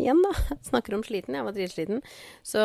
Igjen, 0.00 0.20
da. 0.24 0.56
Snakker 0.68 0.96
om 0.96 1.04
sliten. 1.06 1.36
Jeg 1.36 1.46
var 1.46 1.56
dritsliten. 1.56 2.02
Så 2.46 2.64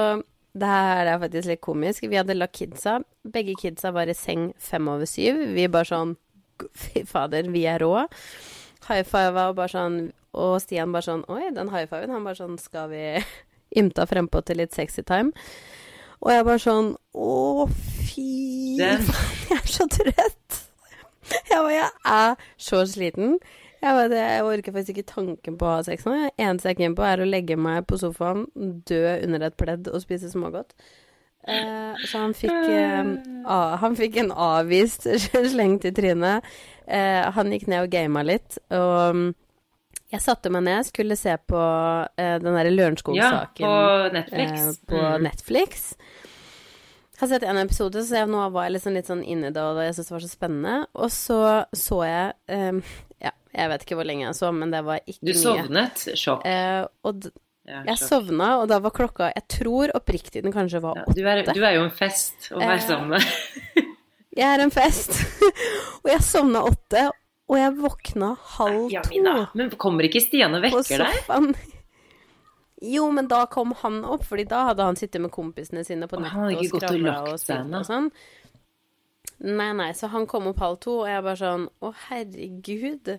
det 0.56 0.68
her 0.72 1.10
er 1.12 1.19
faktisk 1.19 1.50
litt 1.52 1.62
komisk. 1.63 2.06
Vi 2.07 2.16
hadde 2.16 2.36
lagt 2.38 2.56
kidsa. 2.56 3.00
Begge 3.28 3.57
kidsa 3.60 3.92
var 3.96 4.07
i 4.07 4.16
seng 4.16 4.54
fem 4.62 4.88
over 4.88 5.07
syv. 5.10 5.42
Vi 5.56 5.68
bare 5.72 5.90
sånn 5.90 6.16
Fy 6.80 7.02
fader, 7.04 7.50
vi 7.52 7.66
er 7.68 7.84
rå. 7.84 8.06
High 8.88 9.04
five 9.04 9.42
og 9.50 9.57
bare 9.57 9.74
sånn 9.74 9.98
Og 10.31 10.54
Stian 10.63 10.94
bare 10.96 11.04
sånn 11.04 11.25
Oi, 11.31 11.50
den 11.52 11.72
high 11.74 11.90
fiven. 11.90 12.13
Han 12.16 12.24
bare 12.24 12.40
sånn 12.40 12.56
Skal 12.62 12.88
vi 12.94 13.02
ymta 13.81 14.06
frempå 14.07 14.40
til 14.48 14.62
litt 14.62 14.75
sexy 14.75 15.04
time? 15.04 15.34
Og 16.24 16.31
jeg 16.31 16.48
bare 16.48 16.63
sånn 16.63 16.94
Å, 17.12 17.68
fy 18.08 18.78
faen, 18.80 19.12
Jeg 19.50 19.60
er 19.60 19.68
så 19.75 19.90
trøtt. 19.92 20.62
Jeg 21.34 21.60
bare 21.60 21.75
Jeg 21.75 21.92
er 22.13 22.48
så 22.69 22.86
sliten. 22.88 23.36
Jeg, 23.86 23.94
vet, 24.00 24.14
jeg 24.18 24.44
orker 24.50 24.74
faktisk 24.74 24.96
ikke 24.96 25.12
tanken 25.14 25.58
på 25.62 25.66
å 25.70 25.76
ha 25.78 25.82
sex 25.86 26.06
nå. 26.10 26.15
Eneste 26.42 26.72
jeg 26.72 26.77
er 26.80 26.82
keen 26.82 26.96
på, 26.98 27.04
er 27.06 27.22
å 27.22 27.27
legge 27.30 27.58
meg 27.62 27.84
på 27.86 28.00
sofaen, 28.01 28.48
dø 28.89 29.01
under 29.27 29.46
et 29.46 29.58
pledd 29.62 29.89
og 29.92 30.01
spise 30.01 30.32
smågodt. 30.32 30.74
Eh, 31.46 31.94
så 32.10 32.24
han 32.24 32.34
fikk, 32.34 32.50
eh, 32.74 33.12
a, 33.46 33.58
han 33.77 33.94
fikk 34.00 34.15
en 34.24 34.32
avvist 34.34 35.06
slengt 35.54 35.86
i 35.86 35.94
trynet. 35.94 36.48
Eh, 36.89 37.22
han 37.38 37.54
gikk 37.54 37.68
ned 37.70 37.86
og 37.86 37.92
gama 37.94 38.24
litt. 38.25 38.58
Og 38.74 39.20
mm, 39.20 39.27
jeg 40.15 40.24
satte 40.25 40.50
meg 40.54 40.65
ned, 40.65 40.88
skulle 40.89 41.18
se 41.20 41.36
på 41.46 41.62
den 42.18 42.46
derre 42.50 42.72
Ja, 42.72 42.75
Lørenskog-saken 42.80 43.65
på 43.70 44.13
Netflix. 44.18 44.80
på 44.89 45.04
Mm. 45.06 45.24
Netflix. 45.30 45.86
Jeg 47.15 47.22
har 47.22 47.30
sett 47.32 47.46
en 47.48 47.58
episode, 47.62 48.01
så 48.04 48.18
jeg, 48.24 48.27
nå 48.27 48.42
var 48.51 48.65
jeg 48.68 48.74
liksom 48.80 48.96
litt 48.98 49.08
sånn 49.08 49.22
inni 49.24 49.54
det, 49.56 49.62
og 49.63 49.77
jeg 49.86 49.94
syntes 49.96 50.10
det 50.10 50.15
var 50.18 50.24
så 50.25 50.32
spennende. 50.34 50.74
Og 51.00 51.13
så 51.15 51.38
så 51.72 52.01
jeg 52.10 52.34
ehm, 52.51 52.82
Ja, 53.24 53.32
jeg 53.58 53.70
vet 53.72 53.84
ikke 53.86 53.96
hvor 54.00 54.06
lenge 54.08 54.26
jeg 54.28 54.36
sov, 54.38 54.54
men 54.54 54.72
det 54.72 54.84
var 54.86 55.00
ikke 55.06 55.22
Du 55.26 55.32
mye. 55.34 55.42
sovnet. 55.42 56.06
Sjokk. 56.20 56.46
Eh, 56.46 56.86
og 57.04 57.28
Ja, 57.66 57.80
jeg 57.88 57.98
sjokk. 57.98 58.10
sovna, 58.12 58.50
og 58.62 58.68
da 58.70 58.78
var 58.80 58.92
klokka 58.94 59.32
Jeg 59.34 59.48
tror 59.50 59.90
oppriktig 59.98 60.44
den 60.46 60.54
kanskje 60.54 60.82
var 60.84 60.96
Ja, 61.00 61.04
åtte. 61.08 61.16
du, 61.18 61.26
er, 61.26 61.42
du 61.50 61.64
er 61.66 61.74
jo 61.80 61.84
en 61.88 61.92
fest 61.98 62.52
å 62.52 62.60
være 62.62 62.76
Eh, 62.78 62.86
sammen 62.86 63.10
med. 63.16 63.22
Jeg 64.38 64.46
er 64.52 64.60
en 64.66 64.72
fest. 64.76 65.16
og 66.04 66.10
jeg 66.12 66.20
sovna 66.22 66.62
åtte, 66.68 67.06
og 67.48 67.56
jeg 67.58 67.72
våkna 67.80 68.34
halv 68.58 68.92
Ja, 68.92 69.02
to. 69.02 69.48
Men 69.56 69.70
kommer 69.80 70.04
ikke 70.04 70.20
Stian 70.22 70.54
og 70.58 70.62
vekker 70.66 71.06
deg? 71.06 71.56
Jo, 72.84 73.06
men 73.16 73.28
da 73.32 73.46
kom 73.48 73.72
han 73.82 74.02
opp, 74.04 74.26
fordi 74.28 74.44
da 74.52 74.66
hadde 74.68 74.84
han 74.84 74.98
sittet 75.00 75.22
med 75.24 75.32
kompisene 75.32 75.86
sine 75.88 76.10
på 76.12 76.20
nettet 76.20 76.60
og 76.60 76.66
skravla 76.82 77.14
og 77.32 77.40
spilt 77.40 77.72
og 77.80 77.86
sånn. 77.88 78.10
Nei, 79.44 79.74
nei, 79.75 79.89
så 79.98 80.08
han 80.13 80.27
kom 80.30 80.48
opp 80.51 80.62
halv 80.63 80.80
to, 80.84 81.01
og 81.04 81.12
jeg 81.12 81.25
bare 81.25 81.39
sånn 81.42 81.68
Å, 81.84 81.92
herregud. 82.08 83.15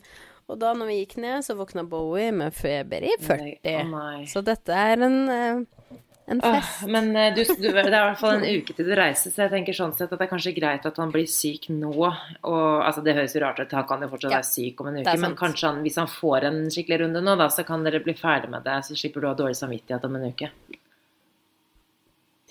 Og 0.46 0.58
da 0.62 0.72
når 0.78 0.92
vi 0.92 0.98
gikk 1.00 1.16
ned, 1.22 1.42
så 1.44 1.56
våkna 1.58 1.82
Bowie 1.90 2.30
med 2.34 2.54
feber 2.54 3.02
i 3.02 3.16
40. 3.18 3.88
Nei, 3.90 4.20
oh. 4.22 4.26
Så 4.30 4.42
dette 4.46 4.70
er 4.70 5.02
en, 5.02 5.16
en 5.26 6.42
fest. 6.42 6.84
Åh, 6.84 6.90
men 6.94 7.10
eh, 7.18 7.32
du, 7.34 7.42
du, 7.42 7.66
det 7.66 7.82
er 7.82 7.90
i 7.90 8.02
hvert 8.04 8.20
fall 8.20 8.36
en 8.36 8.46
uke 8.46 8.76
til 8.78 8.86
du 8.86 8.92
reiser, 8.94 9.34
så 9.34 9.44
jeg 9.44 9.52
tenker 9.56 9.76
sånn 9.76 9.94
sett 9.98 10.06
at 10.14 10.20
det 10.20 10.28
er 10.28 10.30
kanskje 10.30 10.54
greit 10.54 10.86
at 10.86 11.00
han 11.02 11.10
blir 11.14 11.26
syk 11.30 11.66
nå. 11.74 11.90
Og, 11.90 12.62
altså 12.78 13.02
Det 13.02 13.16
høres 13.18 13.34
jo 13.34 13.42
rart 13.42 13.58
ut, 13.58 13.74
han 13.74 13.88
kan 13.90 14.06
jo 14.06 14.10
fortsatt 14.14 14.36
Ja, 14.36 14.38
være 14.38 14.50
syk 14.52 14.82
om 14.84 14.92
en 14.92 15.00
uke, 15.02 15.16
men 15.26 15.36
kanskje 15.42 15.72
han, 15.72 15.82
hvis 15.86 15.98
han 16.02 16.10
får 16.14 16.48
en 16.52 16.62
skikkelig 16.70 17.02
runde 17.04 17.24
nå, 17.26 17.36
da, 17.42 17.50
så 17.50 17.66
kan 17.66 17.82
dere 17.86 18.02
bli 18.06 18.14
ferdig 18.18 18.52
med 18.54 18.66
det, 18.66 18.78
så 18.86 18.98
slipper 18.98 19.22
du 19.22 19.28
å 19.28 19.34
ha 19.34 19.40
dårlig 19.42 19.58
samvittighet 19.58 20.06
om 20.06 20.20
en 20.20 20.30
uke. 20.30 20.52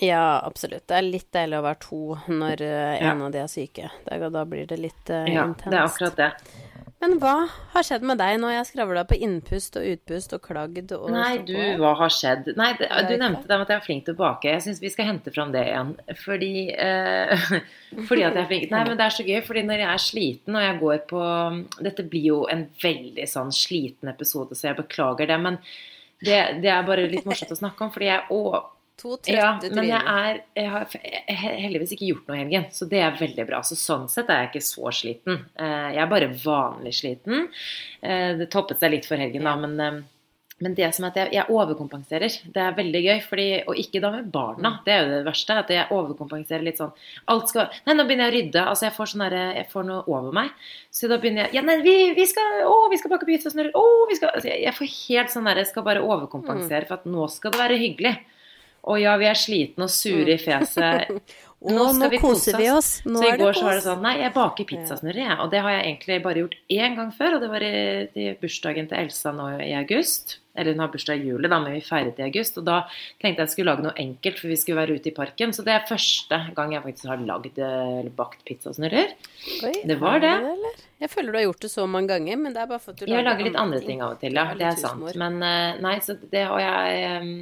Ja, 0.04 0.42
absolutt. 0.44 0.88
Det 0.90 0.98
er 0.98 1.06
litt 1.08 1.30
deilig 1.32 1.56
å 1.62 1.64
være 1.64 1.80
to 1.86 2.00
når 2.28 2.62
en 2.68 3.04
Ja. 3.06 3.16
av 3.16 3.32
de 3.32 3.40
er 3.40 3.48
syke. 3.52 3.90
Da, 4.06 4.46
blir 4.46 4.68
det 4.68 4.80
litt 4.80 5.10
uh, 5.10 5.24
Ja, 5.24 5.46
intenst. 5.48 5.72
det 5.72 5.78
er 5.80 5.86
akkurat 5.86 6.16
det. 6.20 6.32
Men 7.02 7.20
hva 7.20 7.34
har 7.74 7.84
skjedd 7.86 8.04
med 8.08 8.18
deg 8.18 8.38
nå? 8.40 8.50
Jeg 8.50 8.66
skravla 8.70 9.04
på 9.08 9.18
innpust 9.20 9.76
og 9.78 9.84
utpust 9.86 10.32
og 10.34 10.42
klagd 10.42 10.94
og 10.96 11.10
Nei, 11.12 11.38
du, 11.46 11.54
hva 11.80 11.92
har 12.00 12.10
skjedd? 12.10 12.48
Nei, 12.58 12.70
det, 12.80 12.88
du 13.10 13.14
nevnte 13.20 13.46
det 13.46 13.58
med 13.60 13.66
at 13.68 13.74
jeg 13.74 13.82
er 13.82 13.86
flink 13.86 14.06
til 14.08 14.16
å 14.16 14.20
bake. 14.24 14.50
Jeg 14.50 14.64
syns 14.66 14.80
vi 14.82 14.92
skal 14.94 15.10
hente 15.12 15.34
fram 15.36 15.52
det 15.54 15.64
igjen. 15.68 15.92
Fordi, 16.24 16.54
uh, 16.76 17.46
fordi 18.10 18.24
at 18.26 18.36
jeg 18.40 18.44
er 18.44 18.50
flink 18.52 18.72
Nei, 18.74 18.84
men 18.90 19.00
det 19.00 19.06
er 19.08 19.16
så 19.18 19.28
gøy, 19.28 19.42
fordi 19.48 19.66
når 19.68 19.84
jeg 19.84 19.92
er 19.94 20.06
sliten 20.10 20.60
og 20.60 20.66
jeg 20.66 20.80
går 20.82 21.04
på 21.12 21.26
Dette 21.88 22.08
blir 22.10 22.30
jo 22.32 22.40
en 22.52 22.66
veldig 22.84 23.28
sånn 23.32 23.52
sliten 23.56 24.12
episode, 24.12 24.56
så 24.58 24.72
jeg 24.72 24.80
beklager 24.80 25.30
det. 25.30 25.40
Men 25.46 25.60
det, 26.26 26.40
det 26.64 26.72
er 26.72 26.88
bare 26.88 27.08
litt 27.12 27.28
morsomt 27.28 27.52
å 27.54 27.60
snakke 27.60 27.86
om, 27.86 27.92
fordi 27.94 28.08
jeg 28.10 28.24
å, 28.34 28.42
To 29.02 29.18
ja, 29.28 29.50
trøtte 29.60 29.76
men 29.76 29.90
jeg, 29.90 30.02
er, 30.08 30.38
jeg 30.56 30.70
har 30.72 31.58
heldigvis 31.66 31.92
ikke 31.98 32.08
gjort 32.14 32.28
noe 32.30 32.38
i 32.38 32.44
helgen, 32.46 32.66
så 32.72 32.88
det 32.88 33.02
er 33.04 33.18
veldig 33.20 33.46
bra. 33.50 33.60
Så 33.68 33.76
sånn 33.76 34.08
sett 34.10 34.30
er 34.32 34.46
jeg 34.46 34.54
ikke 34.54 34.66
så 34.72 34.92
sliten. 34.96 35.42
Eh, 35.60 35.88
Jeg 35.98 36.02
er 36.06 36.12
bare 36.12 36.30
vanlig 36.32 36.94
sliten. 36.96 37.50
Eh, 38.02 38.34
Det 38.40 38.48
toppet 38.54 38.80
seg 38.80 38.92
litt 38.96 39.06
for 39.10 39.20
helgen, 39.20 39.44
da, 39.44 39.56
men, 39.60 39.74
eh, 39.84 39.98
men 40.64 40.74
det 40.78 40.88
som 40.96 41.04
er 41.04 41.10
at 41.12 41.18
jeg, 41.20 41.32
jeg 41.36 41.52
overkompenserer. 41.52 42.38
Det 42.56 42.62
er 42.64 42.78
veldig 42.78 43.02
gøy, 43.04 43.18
fordi, 43.28 43.48
og 43.68 43.76
ikke 43.76 44.00
da 44.00 44.12
med 44.14 44.30
barna. 44.32 44.70
Det 44.86 44.94
er 44.94 45.02
jo 45.04 45.10
det 45.18 45.26
verste. 45.28 45.58
At 45.60 45.74
jeg 45.76 45.90
overkompenserer 45.92 46.64
litt 46.64 46.78
sånn 46.80 46.94
Alt 47.28 47.50
skal 47.52 47.68
Nei, 47.86 47.96
nå 47.98 48.06
begynner 48.08 48.30
jeg 48.30 48.32
å 48.32 48.36
rydde. 48.38 48.62
Altså, 48.72 48.86
jeg 48.88 48.96
får 48.96 49.10
sånn 49.12 49.24
derre 49.26 49.42
Jeg 49.58 49.68
får 49.74 49.84
noe 49.90 50.06
over 50.08 50.32
meg. 50.32 50.54
Så 50.96 51.10
da 51.12 51.18
begynner 51.20 51.50
jeg 51.50 51.56
Ja, 51.60 51.62
nei, 51.68 51.76
vi, 51.84 52.14
vi 52.16 52.26
skal 52.32 52.64
Å, 52.64 52.78
vi 52.90 53.02
skal 53.02 53.12
bake 53.12 53.28
pizzasnurrer. 53.28 53.76
Å, 53.76 53.84
vi 54.08 54.16
skal 54.16 54.32
altså, 54.32 54.48
jeg, 54.48 54.64
jeg 54.64 54.78
får 54.80 54.90
helt 55.10 55.36
sånn 55.36 55.52
derre 55.52 55.66
skal 55.68 55.84
bare 55.84 56.06
overkompensere 56.08 56.88
for 56.88 57.02
at 57.02 57.06
nå 57.12 57.28
skal 57.36 57.52
det 57.52 57.60
være 57.66 57.82
hyggelig. 57.84 58.16
Og 58.86 59.02
ja, 59.02 59.16
vi 59.18 59.28
er 59.30 59.40
slitne 59.40 59.88
og 59.88 59.94
sure 59.94 60.36
i 60.36 60.42
fjeset. 60.42 61.10
Å, 61.66 61.74
nå 61.98 62.10
koser 62.22 62.60
vi 62.60 62.68
oss. 62.70 63.00
Nå 63.08 63.18
så 63.24 63.30
i 63.32 63.38
går 63.40 63.56
så 63.58 63.66
var 63.66 63.78
det 63.80 63.84
sånn 63.88 64.04
Nei, 64.06 64.16
jeg 64.22 64.34
baker 64.36 64.68
pizzasnurrer, 64.70 65.22
jeg. 65.24 65.38
Og 65.42 65.50
det 65.50 65.62
har 65.66 65.74
jeg 65.74 65.86
egentlig 65.88 66.18
bare 66.22 66.42
gjort 66.44 66.58
én 66.76 66.98
gang 67.00 67.14
før, 67.16 67.38
og 67.38 67.46
det 67.46 67.50
var 67.50 67.66
i, 67.66 67.76
i 68.22 68.26
bursdagen 68.42 68.90
til 68.92 69.00
Elsa 69.00 69.34
nå 69.34 69.48
i 69.66 69.72
august. 69.80 70.38
Eller 70.56 70.76
hun 70.76 70.84
har 70.86 70.92
bursdag 70.94 71.24
i 71.24 71.32
juli, 71.32 71.50
da, 71.52 71.58
men 71.64 71.74
vi 71.76 71.82
feiret 71.84 72.20
i 72.22 72.26
august. 72.28 72.60
Og 72.62 72.68
da 72.68 72.78
tenkte 73.24 73.42
jeg 73.42 73.42
jeg 73.42 73.54
skulle 73.56 73.74
lage 73.74 73.88
noe 73.88 73.96
enkelt, 74.04 74.38
for 74.44 74.52
vi 74.52 74.60
skulle 74.62 74.84
være 74.84 75.00
ute 75.00 75.10
i 75.10 75.16
parken. 75.16 75.56
Så 75.58 75.66
det 75.66 75.74
er 75.74 75.90
første 75.90 76.42
gang 76.60 76.76
jeg 76.76 76.86
faktisk 76.86 77.10
har 77.12 77.26
lagd 77.32 77.60
eller 77.60 78.14
bakt 78.16 78.46
pizzasnurrer. 78.48 79.18
Det 79.90 80.00
var 80.00 80.22
det. 80.24 80.36
eller? 80.54 80.80
Jeg 81.02 81.12
føler 81.12 81.34
du 81.34 81.40
har 81.42 81.48
gjort 81.50 81.66
det 81.66 81.74
så 81.74 81.90
mange 81.90 82.14
ganger, 82.14 82.40
men 82.46 82.56
det 82.56 82.62
er 82.62 82.70
bare 82.72 82.84
for 82.84 82.94
at 82.94 83.02
du 83.02 83.10
Jeg 83.10 83.26
lager 83.26 83.50
litt 83.50 83.60
andre 83.60 83.82
ting 83.84 84.06
av 84.06 84.16
og 84.16 84.22
til, 84.22 84.38
ja. 84.38 84.48
Det 84.56 84.70
er 84.70 84.80
sant. 84.80 85.12
Men 85.20 85.42
eh, 85.44 85.82
nei, 85.84 85.98
så 86.06 86.16
det 86.22 86.46
har 86.48 86.62
jeg 86.62 87.04
em, 87.10 87.34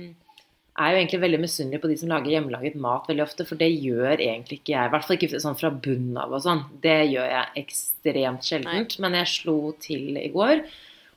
er 0.79 0.89
jo 0.93 0.97
egentlig 1.01 1.21
veldig 1.21 1.39
misunnelig 1.43 1.79
på 1.83 1.89
de 1.91 1.95
som 2.01 2.09
lager 2.09 2.31
hjemmelaget 2.33 2.75
mat 2.81 3.05
veldig 3.09 3.23
ofte, 3.27 3.45
for 3.45 3.59
det 3.59 3.67
gjør 3.77 4.15
egentlig 4.17 4.59
ikke 4.61 4.73
jeg. 4.73 4.87
I 4.87 4.93
hvert 4.95 5.05
fall 5.05 5.17
ikke 5.19 5.41
sånn 5.43 5.59
fra 5.59 5.69
bunnen 5.69 6.17
av 6.17 6.33
og 6.33 6.41
sånn. 6.41 6.63
Det 6.81 6.95
gjør 7.11 7.27
jeg 7.29 7.65
ekstremt 7.65 8.47
sjeldent. 8.47 8.95
Men 9.03 9.19
jeg 9.19 9.29
slo 9.35 9.57
til 9.83 10.17
i 10.17 10.29
går 10.33 10.63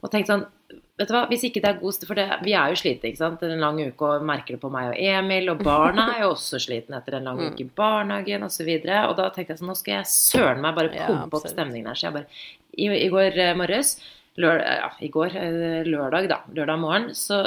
og 0.03 0.13
tenkte 0.13 0.35
sånn 0.35 0.47
Vet 0.97 1.11
du 1.11 1.13
hva, 1.13 1.27
hvis 1.29 1.43
ikke 1.45 1.61
det 1.61 1.69
er 1.69 1.77
god 1.79 2.05
For 2.09 2.17
det, 2.17 2.25
vi 2.43 2.55
er 2.57 2.71
jo 2.73 2.79
slitne, 2.81 3.11
ikke 3.11 3.21
sant. 3.21 3.43
En 3.45 3.61
lang 3.61 3.77
uke 3.85 4.07
og 4.17 4.23
merker 4.25 4.57
det 4.57 4.63
på 4.63 4.71
meg 4.73 4.95
og 4.95 4.97
Emil. 4.97 5.51
Og 5.53 5.61
barna 5.63 6.07
er 6.15 6.23
jo 6.25 6.31
også 6.33 6.57
slitne 6.65 6.97
etter 7.03 7.19
en 7.19 7.29
lang 7.29 7.37
Mm. 7.45 7.51
uke 7.53 7.61
i 7.67 7.69
barnehagen 7.77 8.47
osv. 8.47 8.49
Og, 8.49 8.55
så 8.57 8.65
videre, 8.65 9.03
og 9.11 9.13
da 9.21 9.27
tenkte 9.35 9.53
jeg 9.53 9.61
sånn 9.61 9.69
Nå 9.71 9.77
skal 9.77 9.95
jeg 9.99 10.09
søren 10.09 10.63
meg 10.65 10.75
bare 10.79 10.95
Ja, 10.97 11.07
pumpe 11.11 11.37
opp 11.37 11.51
stemningen 11.53 11.91
her. 11.93 12.01
Så 12.01 12.09
jeg 12.09 12.17
bare 12.17 12.27
I, 12.81 12.89
i 13.05 13.11
går 13.13 13.37
eh, 13.45 13.53
morges 13.61 13.93
lørdag, 14.41 14.81
ja, 14.81 14.89
i 15.05 15.13
går, 15.13 15.37
eh, 15.37 15.85
lørdag 15.87 16.29
da, 16.33 16.41
lørdag 16.57 16.81
morgen, 16.81 17.07
så 17.17 17.43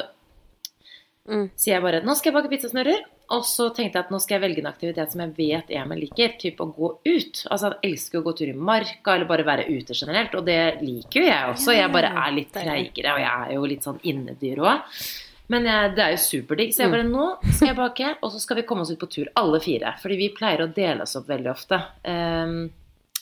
Mm. 1.30 1.46
Så 1.54 1.70
jeg 1.70 1.84
bare, 1.84 2.02
nå 2.06 2.16
skal 2.18 2.32
jeg 2.32 2.36
bake 2.40 2.52
pizzasnurrer, 2.52 3.06
og 3.36 3.46
så 3.46 3.70
tenkte 3.70 4.00
jeg 4.00 4.08
at 4.08 4.12
nå 4.14 4.20
skal 4.24 4.36
jeg 4.38 4.44
velge 4.48 4.64
en 4.64 4.72
aktivitet 4.72 5.14
som 5.14 5.22
jeg 5.22 5.34
vet 5.38 5.72
Emil 5.78 6.04
liker, 6.08 6.36
typ 6.42 6.62
å 6.64 6.70
gå 6.74 6.92
ut. 7.06 7.42
Altså 7.46 7.70
han 7.70 7.78
elsker 7.86 8.20
å 8.20 8.26
gå 8.26 8.34
tur 8.40 8.50
i 8.50 8.58
marka, 8.58 9.14
eller 9.14 9.30
bare 9.30 9.46
være 9.48 9.68
ute 9.70 9.94
generelt, 9.94 10.36
og 10.36 10.48
det 10.50 10.60
liker 10.82 11.22
jo 11.22 11.30
jeg 11.30 11.54
også. 11.54 11.76
Jeg 11.78 11.94
bare 11.94 12.14
er 12.26 12.36
litt 12.36 12.54
treigere, 12.56 13.16
og 13.16 13.24
jeg 13.24 13.34
er 13.34 13.58
jo 13.58 13.68
litt 13.74 13.86
sånn 13.86 14.00
innedyr 14.10 14.64
også. 14.66 15.10
Men 15.50 15.66
jeg, 15.66 15.94
det 15.98 16.04
er 16.04 16.12
jo 16.14 16.22
superdigg, 16.22 16.74
så 16.76 16.84
jeg 16.84 16.94
bare, 16.94 17.06
nå 17.10 17.28
skal 17.48 17.72
jeg 17.72 17.78
bake, 17.80 18.10
og 18.22 18.34
så 18.34 18.42
skal 18.42 18.60
vi 18.60 18.66
komme 18.70 18.86
oss 18.86 18.92
ut 18.94 19.02
på 19.02 19.10
tur, 19.10 19.30
alle 19.40 19.62
fire. 19.64 19.96
Fordi 20.02 20.18
vi 20.20 20.34
pleier 20.36 20.62
å 20.62 20.70
dele 20.74 21.06
oss 21.08 21.18
opp 21.18 21.30
veldig 21.30 21.50
ofte. 21.50 21.80
Um, 22.06 22.60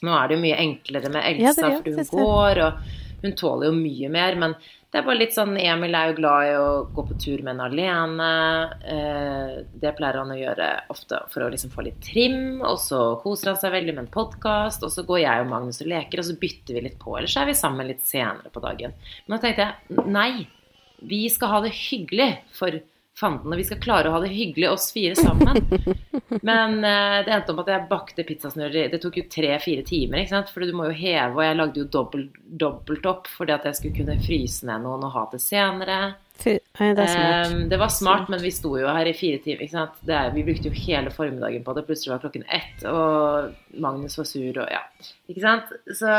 nå 0.04 0.16
er 0.16 0.28
det 0.28 0.36
jo 0.36 0.42
mye 0.44 0.58
enklere 0.60 1.12
med 1.14 1.24
Elsa, 1.24 1.70
ja, 1.72 1.78
for 1.80 1.88
hun 1.88 2.10
går, 2.12 2.60
og 2.66 3.06
hun 3.24 3.38
tåler 3.38 3.72
jo 3.72 3.78
mye 3.78 4.10
mer, 4.14 4.36
men 4.40 4.56
det 4.88 5.02
er 5.02 5.04
bare 5.04 5.20
litt 5.20 5.36
sånn 5.36 5.58
Emil 5.60 5.96
er 6.00 6.12
jo 6.12 6.18
glad 6.22 6.48
i 6.48 6.52
å 6.56 6.68
gå 6.96 7.04
på 7.10 7.16
tur 7.20 7.42
med 7.44 7.52
henne 7.52 7.66
alene. 7.68 8.28
Eh, 8.88 9.56
det 9.82 9.92
pleier 9.98 10.22
han 10.22 10.32
å 10.32 10.38
gjøre 10.40 10.70
ofte 10.94 11.20
for 11.34 11.44
å 11.44 11.50
liksom 11.52 11.74
få 11.74 11.84
litt 11.90 12.00
trim. 12.06 12.62
Og 12.64 12.80
så 12.80 13.02
koser 13.20 13.52
han 13.52 13.60
seg 13.60 13.76
veldig 13.76 13.98
med 13.98 14.06
en 14.06 14.14
podkast. 14.14 14.86
Og 14.88 14.94
så 14.94 15.04
går 15.08 15.26
jeg 15.26 15.44
og 15.44 15.52
Magnus 15.52 15.82
og 15.84 15.92
leker, 15.92 16.24
og 16.24 16.30
så 16.30 16.38
bytter 16.40 16.80
vi 16.80 16.86
litt 16.88 16.96
på. 17.02 17.18
Eller 17.18 17.30
så 17.30 17.44
er 17.44 17.52
vi 17.52 17.58
sammen 17.60 17.92
litt 17.92 18.08
senere 18.08 18.54
på 18.54 18.64
dagen. 18.64 18.96
Men 19.26 19.36
da 19.36 19.42
tenkte 19.44 19.68
jeg 19.68 20.08
nei, 20.08 20.32
vi 21.12 21.26
skal 21.36 21.52
ha 21.52 21.62
det 21.68 21.76
hyggelig 21.76 22.32
for 22.56 22.80
fanden. 23.18 23.52
Og 23.52 23.60
vi 23.60 23.66
skal 23.68 23.82
klare 23.82 24.10
å 24.10 24.16
ha 24.16 24.22
det 24.24 24.32
hyggelig 24.34 24.70
oss 24.70 24.92
fire 24.96 25.16
sammen. 25.18 25.58
Men 26.50 26.78
eh, 26.86 27.18
det 27.26 27.34
endte 27.34 27.54
om 27.54 27.62
at 27.64 27.72
jeg 27.74 27.90
bakte 27.90 28.26
pizzasnurrer. 28.28 28.92
Det 28.94 29.02
tok 29.04 29.20
jo 29.22 29.26
tre-fire 29.32 29.86
timer, 29.88 30.22
ikke 30.22 30.36
sant? 30.36 30.54
for 30.54 30.66
du 30.66 30.76
må 30.78 30.90
jo 30.92 30.98
heve. 30.98 31.34
Og 31.36 31.44
jeg 31.46 31.60
lagde 31.60 31.82
jo 31.82 31.90
dobbelt, 31.98 32.38
dobbelt 32.46 33.10
opp 33.10 33.32
fordi 33.32 33.56
at 33.56 33.68
jeg 33.70 33.80
skulle 33.80 34.00
kunne 34.02 34.20
fryse 34.24 34.70
ned 34.70 34.86
noen 34.86 35.08
og 35.08 35.16
ha 35.16 35.26
det 35.34 35.42
senere. 35.44 36.00
Oi, 36.46 36.94
det 36.94 37.06
um. 37.48 37.70
Det 37.70 37.78
var 37.78 37.90
smart, 37.90 38.30
men 38.30 38.42
vi 38.42 38.52
sto 38.54 38.76
jo 38.78 38.88
her 38.88 39.10
i 39.10 39.14
fire 39.18 39.40
timer. 39.44 39.90
Det 40.06 40.20
vi 40.36 40.44
brukte 40.46 40.70
jo 40.70 40.76
hele 40.78 41.12
formiddagen 41.14 41.64
på 41.66 41.74
det. 41.74 41.86
Plutselig 41.88 42.14
var 42.14 42.22
klokken 42.26 42.46
ett, 42.54 42.86
og 42.86 43.80
Magnus 43.82 44.18
var 44.20 44.30
sur, 44.30 44.60
og 44.62 44.70
ja. 44.72 44.84
Ikke 45.28 45.44
sant? 45.44 45.74
Så 45.88 46.14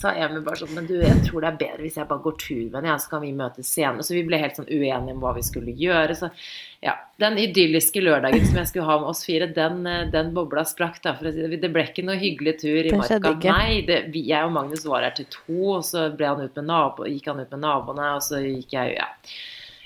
sa 0.00 0.12
Emil 0.18 0.40
bare 0.42 0.58
sånn 0.58 0.72
Men 0.74 0.88
du, 0.88 0.96
jeg 0.98 1.20
tror 1.26 1.44
det 1.44 1.50
er 1.52 1.58
bedre 1.60 1.84
hvis 1.84 1.98
jeg 2.00 2.08
bare 2.10 2.24
går 2.24 2.38
tur 2.40 2.62
med 2.62 2.78
henne, 2.80 2.90
ja, 2.90 2.96
så 3.02 3.12
kan 3.12 3.22
vi 3.22 3.34
møtes 3.36 3.74
senere. 3.74 4.06
Så 4.06 4.16
vi 4.16 4.24
ble 4.26 4.40
helt 4.40 4.58
sånn 4.58 4.70
uenige 4.70 5.14
om 5.14 5.22
hva 5.22 5.34
vi 5.36 5.44
skulle 5.46 5.74
gjøre. 5.78 6.16
Så 6.18 6.30
ja. 6.84 6.94
Den 7.18 7.38
idylliske 7.42 8.02
lørdagen 8.04 8.44
som 8.46 8.60
jeg 8.60 8.70
skulle 8.70 8.86
ha 8.86 8.98
med 9.00 9.10
oss 9.10 9.24
fire, 9.26 9.48
den, 9.50 9.80
eh, 9.90 10.04
den 10.12 10.30
bobla 10.36 10.62
sprakk, 10.68 11.00
da. 11.02 11.16
For 11.18 11.30
det. 11.30 11.58
det 11.62 11.72
ble 11.74 11.86
ikke 11.88 12.04
noe 12.06 12.18
hyggelig 12.20 12.58
tur 12.62 12.86
i 12.86 12.94
marka. 12.94 13.32
Nei, 13.50 13.80
det, 13.88 14.04
jeg 14.14 14.46
og 14.46 14.54
Magnus 14.54 14.86
var 14.86 15.06
her 15.06 15.16
til 15.16 15.26
to, 15.32 15.58
og 15.80 15.82
så 15.88 16.08
ble 16.14 16.30
han 16.30 16.44
ut 16.44 16.60
med 16.60 16.68
nabo, 16.70 17.08
gikk 17.10 17.32
han 17.32 17.42
ut 17.42 17.56
med 17.56 17.64
naboene, 17.64 18.12
og 18.14 18.22
så 18.26 18.44
gikk 18.44 18.78
jeg 18.78 18.94
ja, 19.00 19.10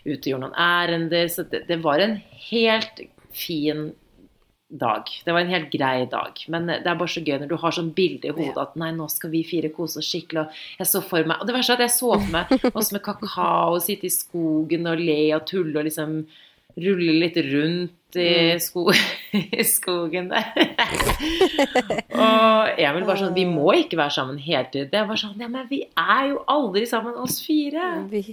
ut 0.04 0.18
og 0.18 0.30
gjorde 0.34 0.44
noen 0.44 0.60
ærender. 0.66 1.32
Så 1.32 1.46
det, 1.48 1.64
det 1.70 1.80
var 1.80 2.04
en 2.04 2.18
helt 2.50 3.04
fin 3.32 3.90
dag. 4.72 5.08
Det 5.24 5.32
var 5.32 5.40
en 5.40 5.52
helt 5.52 5.72
grei 5.72 6.06
dag. 6.12 6.44
Men 6.48 6.68
det 6.68 6.84
er 6.84 6.96
bare 6.96 7.12
så 7.12 7.24
gøy 7.24 7.38
når 7.40 7.50
du 7.50 7.58
har 7.60 7.74
sånn 7.76 7.92
bilde 7.96 8.30
i 8.30 8.36
hodet 8.36 8.60
at 8.60 8.78
nei, 8.80 8.92
nå 8.96 9.08
skal 9.12 9.32
vi 9.32 9.42
fire 9.48 9.72
kose 9.72 10.00
oss 10.00 10.08
skikkelig. 10.08 10.44
Og 10.44 10.80
jeg 10.80 10.92
så 10.92 11.02
for 11.04 11.28
meg 11.28 11.40
Og 11.42 11.48
det 11.48 11.56
verste 11.56 11.76
er 11.76 11.80
at 11.80 11.88
jeg 11.88 11.96
så 11.96 12.14
for 12.14 12.32
meg 12.32 12.54
oss 12.78 12.92
med 12.94 13.04
kakao, 13.04 13.80
sitte 13.84 14.08
i 14.08 14.14
skogen 14.14 14.88
og 14.92 15.00
le 15.00 15.20
og 15.36 15.44
tulle 15.48 15.78
og 15.80 15.88
liksom 15.88 16.22
rulle 16.76 17.18
litt 17.20 17.36
rundt 17.48 18.16
i, 18.16 18.58
sko 18.60 18.86
i 19.32 19.64
skogen 19.64 20.28
der. 20.32 20.50
og 22.24 22.80
Emil 22.80 23.06
var 23.08 23.20
sånn 23.20 23.32
Vi 23.36 23.46
må 23.48 23.72
ikke 23.80 24.00
være 24.00 24.16
sammen 24.18 24.40
hele 24.42 24.66
tiden. 24.72 24.92
Jeg 24.92 25.08
var 25.08 25.20
sånn 25.20 25.40
Ja, 25.40 25.48
men 25.52 25.68
vi 25.70 25.82
er 25.88 26.26
jo 26.32 26.42
aldri 26.52 26.84
sammen, 26.88 27.16
oss 27.20 27.40
fire. 27.44 27.94
Vi, 28.10 28.26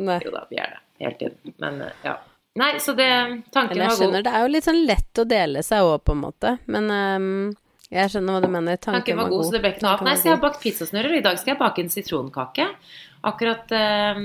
nei. 0.00 0.18
Jo 0.24 0.32
da, 0.34 0.46
vi 0.50 0.62
er 0.62 0.76
det. 0.76 0.82
Hele 1.04 1.20
tiden. 1.20 1.54
Men 1.62 1.84
eh, 1.84 2.00
ja. 2.06 2.16
Nei, 2.56 2.72
så 2.80 2.94
det 2.96 3.10
Tanken 3.52 3.82
var 3.82 3.92
god. 4.00 4.16
det 4.24 4.32
er 4.32 4.46
jo 4.46 4.52
litt 4.54 4.64
sånn 4.64 4.82
lett 4.88 5.20
å 5.20 5.26
dele 5.28 5.62
seg 5.66 5.84
òg, 5.84 6.00
på 6.08 6.16
en 6.16 6.22
måte. 6.22 6.56
Men 6.72 6.88
ehm, 6.92 7.40
jeg 7.86 8.10
skjønner 8.10 8.34
hva 8.34 8.42
du 8.42 8.50
mener. 8.50 8.78
Tanken, 8.80 8.98
Tanken 8.98 9.18
var 9.20 9.28
god, 9.30 9.44
så 9.46 9.54
det 9.54 9.60
ble 9.62 9.70
ikke 9.74 9.84
noe 9.84 9.92
av. 9.94 10.06
Nei, 10.06 10.14
så 10.18 10.26
jeg 10.26 10.34
har 10.34 10.42
bakt 10.42 10.62
pizzasnurrer, 10.62 11.12
og 11.12 11.20
i 11.20 11.26
dag 11.26 11.38
skal 11.38 11.52
jeg 11.52 11.60
bake 11.60 11.84
en 11.84 11.92
sitronkake. 11.92 12.66
Akkurat 13.26 13.72
eh, 13.74 14.18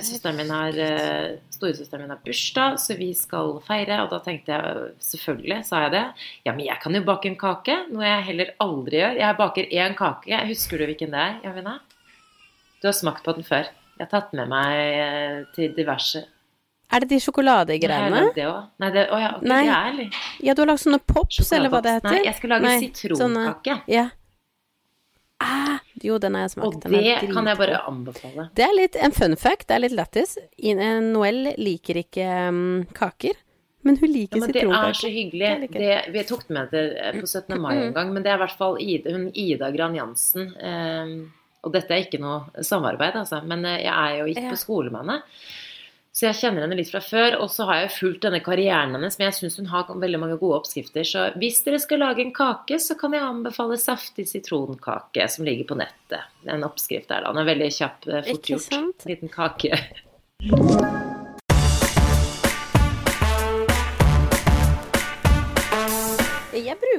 søsteren 0.00 0.38
min 0.38 0.52
har 0.52 0.76
eh, 0.80 1.38
Storesøsteren 1.52 2.04
min 2.04 2.12
har 2.12 2.20
bursdag, 2.24 2.76
så 2.80 2.96
vi 2.98 3.10
skal 3.16 3.56
feire. 3.64 4.02
Og 4.04 4.12
da 4.12 4.20
tenkte 4.24 4.52
jeg 4.52 4.92
selvfølgelig, 5.08 5.62
sa 5.68 5.86
jeg 5.86 5.94
det. 5.96 6.04
Ja, 6.44 6.52
men 6.52 6.66
jeg 6.66 6.76
kan 6.82 6.96
jo 6.96 7.04
bake 7.08 7.32
en 7.32 7.40
kake. 7.40 7.78
Noe 7.92 8.04
jeg 8.04 8.28
heller 8.28 8.52
aldri 8.64 9.00
gjør. 9.00 9.18
Jeg 9.22 9.40
baker 9.40 9.74
én 9.80 9.96
kake. 9.98 10.44
Husker 10.52 10.80
du 10.80 10.88
hvilken 10.88 11.16
det 11.16 11.24
er, 11.24 11.40
Javina? 11.48 11.78
Du 12.80 12.90
har 12.90 12.96
smakt 12.96 13.24
på 13.24 13.36
den 13.36 13.48
før. 13.48 13.72
Jeg 13.96 14.04
har 14.06 14.12
tatt 14.12 14.36
med 14.36 14.52
meg 14.52 14.76
eh, 14.76 15.42
til 15.56 15.72
diverse 15.76 16.26
Er 16.92 17.00
det 17.00 17.08
de 17.08 17.14
Nei, 17.16 17.20
sjokoladegreiene? 17.24 18.34
Det 18.34 18.44
også. 18.46 18.68
Nei, 18.78 18.90
det, 18.94 19.06
å 19.10 19.18
ja, 19.18 19.30
okay, 19.36 19.48
Nei. 19.48 19.62
det 19.64 19.72
er 19.74 19.88
eller? 19.92 20.18
Ja, 20.46 20.54
du 20.54 20.60
har 20.62 20.66
lagd 20.68 20.82
sånne 20.84 21.00
pops, 21.06 21.52
eller 21.52 21.68
hva 21.72 21.80
det 21.82 21.94
heter? 21.96 22.10
Nei, 22.10 22.24
jeg 22.24 22.34
skulle 22.38 22.58
lage 22.58 22.68
Nei, 22.68 22.78
sitronkake. 22.84 23.64
sånne- 23.64 23.82
Ja. 23.88 24.04
Ah, 25.44 25.78
jo, 26.02 26.18
den 26.22 26.34
har 26.34 26.42
jeg 26.46 26.50
smakt. 26.54 26.66
Og 26.86 26.92
det 26.92 27.32
kan 27.32 27.46
jeg 27.50 27.58
bare 27.58 27.80
anbefale. 27.88 28.46
Det 28.54 28.64
er 28.64 28.74
litt 28.76 28.96
en 28.96 29.12
fun 29.12 29.34
fact, 29.36 29.66
det 29.68 29.74
er 29.76 29.82
litt 29.84 29.92
lættis. 29.96 30.36
Noel 30.62 31.54
liker 31.58 31.98
ikke 32.00 32.28
um, 32.48 32.84
kaker, 32.96 33.34
men 33.84 33.96
hun 34.00 34.08
Ja, 34.08 34.14
liker 34.14 34.40
sitronkaker. 34.46 34.70
det 34.70 34.94
er 34.94 35.00
så 35.00 35.10
hyggelig. 35.12 35.70
Det, 35.74 36.12
vi 36.14 36.22
tok 36.24 36.46
den 36.48 36.54
med 36.54 36.70
til 36.70 36.94
eh, 36.96 37.12
på 37.20 37.26
17. 37.26 37.60
mai 37.60 37.74
en 37.88 37.92
gang, 37.92 38.12
men 38.14 38.22
det 38.22 38.30
er 38.32 38.38
i 38.38 38.42
hvert 38.46 38.56
fall 38.56 38.78
Ida, 38.80 39.10
hun 39.12 39.26
Ida 39.34 39.70
Gran 39.74 39.94
Jansen. 39.98 40.54
Um, 40.62 41.32
og 41.64 41.72
dette 41.72 41.90
er 41.96 42.04
ikke 42.06 42.20
noe 42.20 42.62
samarbeid, 42.64 43.14
altså, 43.16 43.42
men 43.44 43.64
eh, 43.66 43.82
jeg 43.84 43.92
er 43.92 44.18
jo 44.22 44.30
ikke 44.32 44.46
Ja. 44.46 44.50
på 44.54 44.56
skole 44.62 44.90
med 44.94 45.02
henne. 45.04 45.22
Så 46.14 46.28
jeg 46.28 46.38
kjenner 46.38 46.62
henne 46.62 46.76
litt 46.78 46.92
fra 46.92 47.00
før, 47.02 47.40
og 47.42 47.48
så 47.50 47.64
har 47.66 47.80
jeg 47.80 47.94
fulgt 47.96 48.22
denne 48.22 48.38
karrieren 48.44 48.94
hennes, 48.94 49.16
men 49.18 49.26
jeg 49.26 49.36
syns 49.40 49.56
hun 49.58 49.70
har 49.72 49.88
veldig 49.90 50.20
mange 50.22 50.36
gode 50.38 50.60
oppskrifter. 50.60 51.06
Så 51.10 51.24
hvis 51.42 51.58
dere 51.66 51.80
skal 51.82 52.04
lage 52.04 52.22
en 52.22 52.30
kake, 52.34 52.78
så 52.78 52.94
kan 53.00 53.16
jeg 53.16 53.26
anbefale 53.26 53.80
saftig 53.82 54.28
sitronkake 54.30 55.26
som 55.34 55.48
ligger 55.48 55.66
på 55.72 55.80
nettet. 55.82 56.30
En 56.46 56.62
oppskrift 56.68 57.10
der, 57.10 57.26
da. 57.26 57.34
Den 57.34 57.42
er 57.42 57.50
veldig 57.50 57.72
kjapp, 57.80 58.06
eh, 58.06 58.30
fort 58.30 58.52
gjort. 58.54 59.10
Liten 59.10 59.34
kake. 59.34 59.82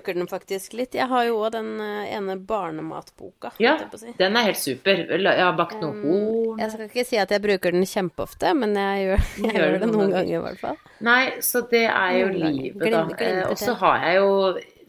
bruker 0.05 0.13
den 0.19 0.27
faktisk 0.29 0.73
litt. 0.77 0.93
Jeg 0.95 1.07
har 1.09 1.23
jo 1.25 1.39
òg 1.41 1.51
den 1.55 1.79
eh, 1.81 2.13
ene 2.15 2.35
barnematboka. 2.37 3.51
Ja, 3.59 3.75
jeg 3.81 3.99
si. 3.99 4.13
den 4.19 4.35
er 4.37 4.45
helt 4.51 4.59
super. 4.61 5.01
Jeg 5.09 5.41
har 5.41 5.55
bakt 5.57 5.79
noe 5.81 5.95
horn. 6.03 6.59
Jeg 6.61 6.71
skal 6.71 6.85
ikke 6.89 7.05
si 7.09 7.17
at 7.17 7.31
jeg 7.33 7.41
bruker 7.41 7.71
den 7.75 7.85
kjempeofte, 7.89 8.53
men 8.55 8.75
jeg 8.77 9.07
gjør, 9.07 9.25
jeg 9.45 9.55
Gjør 9.55 9.79
det 9.81 9.89
noen 9.91 10.11
ganger. 10.13 10.35
i 10.37 10.43
hvert 10.45 10.59
fall. 10.61 10.77
Nei, 11.05 11.21
så 11.41 11.63
det 11.71 11.85
er 11.89 12.11
jo 12.19 12.27
Noen 12.29 12.39
ganger. 12.41 12.61
livet, 12.61 12.91
da. 12.91 13.03
Eh, 13.25 13.49
Og 13.49 13.57
så 13.57 13.73
har 13.81 14.05
jeg 14.05 14.21
jo 14.21 14.29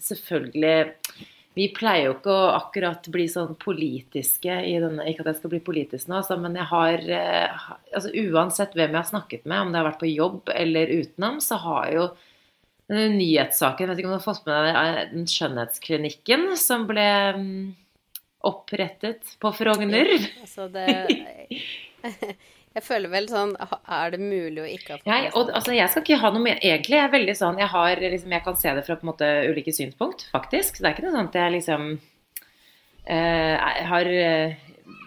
selvfølgelig 0.06 0.76
Vi 1.56 1.68
pleier 1.72 2.10
jo 2.10 2.14
ikke 2.18 2.32
å 2.36 2.48
akkurat 2.58 3.06
bli 3.08 3.24
sånn 3.32 3.54
politiske 3.56 4.52
i 4.68 4.74
denne 4.82 5.06
Ikke 5.08 5.24
at 5.24 5.30
jeg 5.32 5.38
skal 5.40 5.52
bli 5.54 5.60
politisk 5.64 6.10
nå, 6.10 6.18
altså, 6.20 6.36
men 6.40 6.54
jeg 6.60 6.68
har 6.68 7.06
eh, 7.16 7.66
altså 7.96 8.12
Uansett 8.26 8.76
hvem 8.76 8.92
jeg 8.92 9.00
har 9.00 9.08
snakket 9.08 9.46
med, 9.48 9.60
om 9.64 9.72
det 9.72 9.80
har 9.80 9.88
vært 9.88 10.02
på 10.02 10.10
jobb 10.12 10.52
eller 10.54 10.92
utenom, 10.98 11.40
så 11.40 11.56
har 11.64 11.88
jo 11.94 12.06
denne 12.90 13.08
nyhetssaken 13.16 13.84
Jeg 13.84 13.92
vet 13.92 14.02
ikke 14.02 14.10
om 14.10 14.14
du 14.14 14.18
har 14.18 14.26
fått 14.26 14.44
med 14.48 14.56
deg 14.56 14.80
eh, 14.82 15.00
den 15.12 15.30
skjønnhetsklinikken 15.30 16.50
som 16.60 16.86
ble 16.88 17.06
mm, 17.38 17.62
opprettet 18.46 19.36
på 19.42 19.54
Frogner? 19.56 20.12
Altså 20.42 20.68
det 20.72 20.86
Jeg 22.76 22.84
føler 22.84 23.08
vel 23.08 23.26
sånn 23.30 23.54
Er 23.56 24.12
det 24.12 24.20
mulig 24.20 24.60
å 24.60 24.68
ikke 24.68 24.92
ha 24.92 24.98
fått 25.00 25.08
med 25.08 25.38
og, 25.38 25.48
altså, 25.48 25.72
jeg 25.72 25.88
skal 25.92 26.04
ikke 26.04 26.20
ha 26.20 26.32
noe 26.34 26.44
mer 26.44 26.60
Egentlig 26.60 26.98
er 26.98 27.06
jeg 27.06 27.14
veldig 27.14 27.36
sånn 27.38 27.62
Jeg, 27.62 27.70
har, 27.72 28.02
liksom, 28.02 28.34
jeg 28.36 28.44
kan 28.44 28.60
se 28.60 28.74
det 28.76 28.84
fra 28.86 28.98
på 29.00 29.06
en 29.06 29.12
måte 29.14 29.32
ulike 29.48 29.72
synspunkt, 29.72 30.26
faktisk. 30.32 30.76
Så 30.76 30.84
det 30.84 30.90
er 30.90 30.96
ikke 30.96 31.06
noe 31.06 31.16
sånn 31.16 31.30
at 31.30 31.38
jeg 31.40 31.54
liksom 31.56 31.88
eh, 33.16 33.72
har 33.90 34.10
eh, 34.12 34.62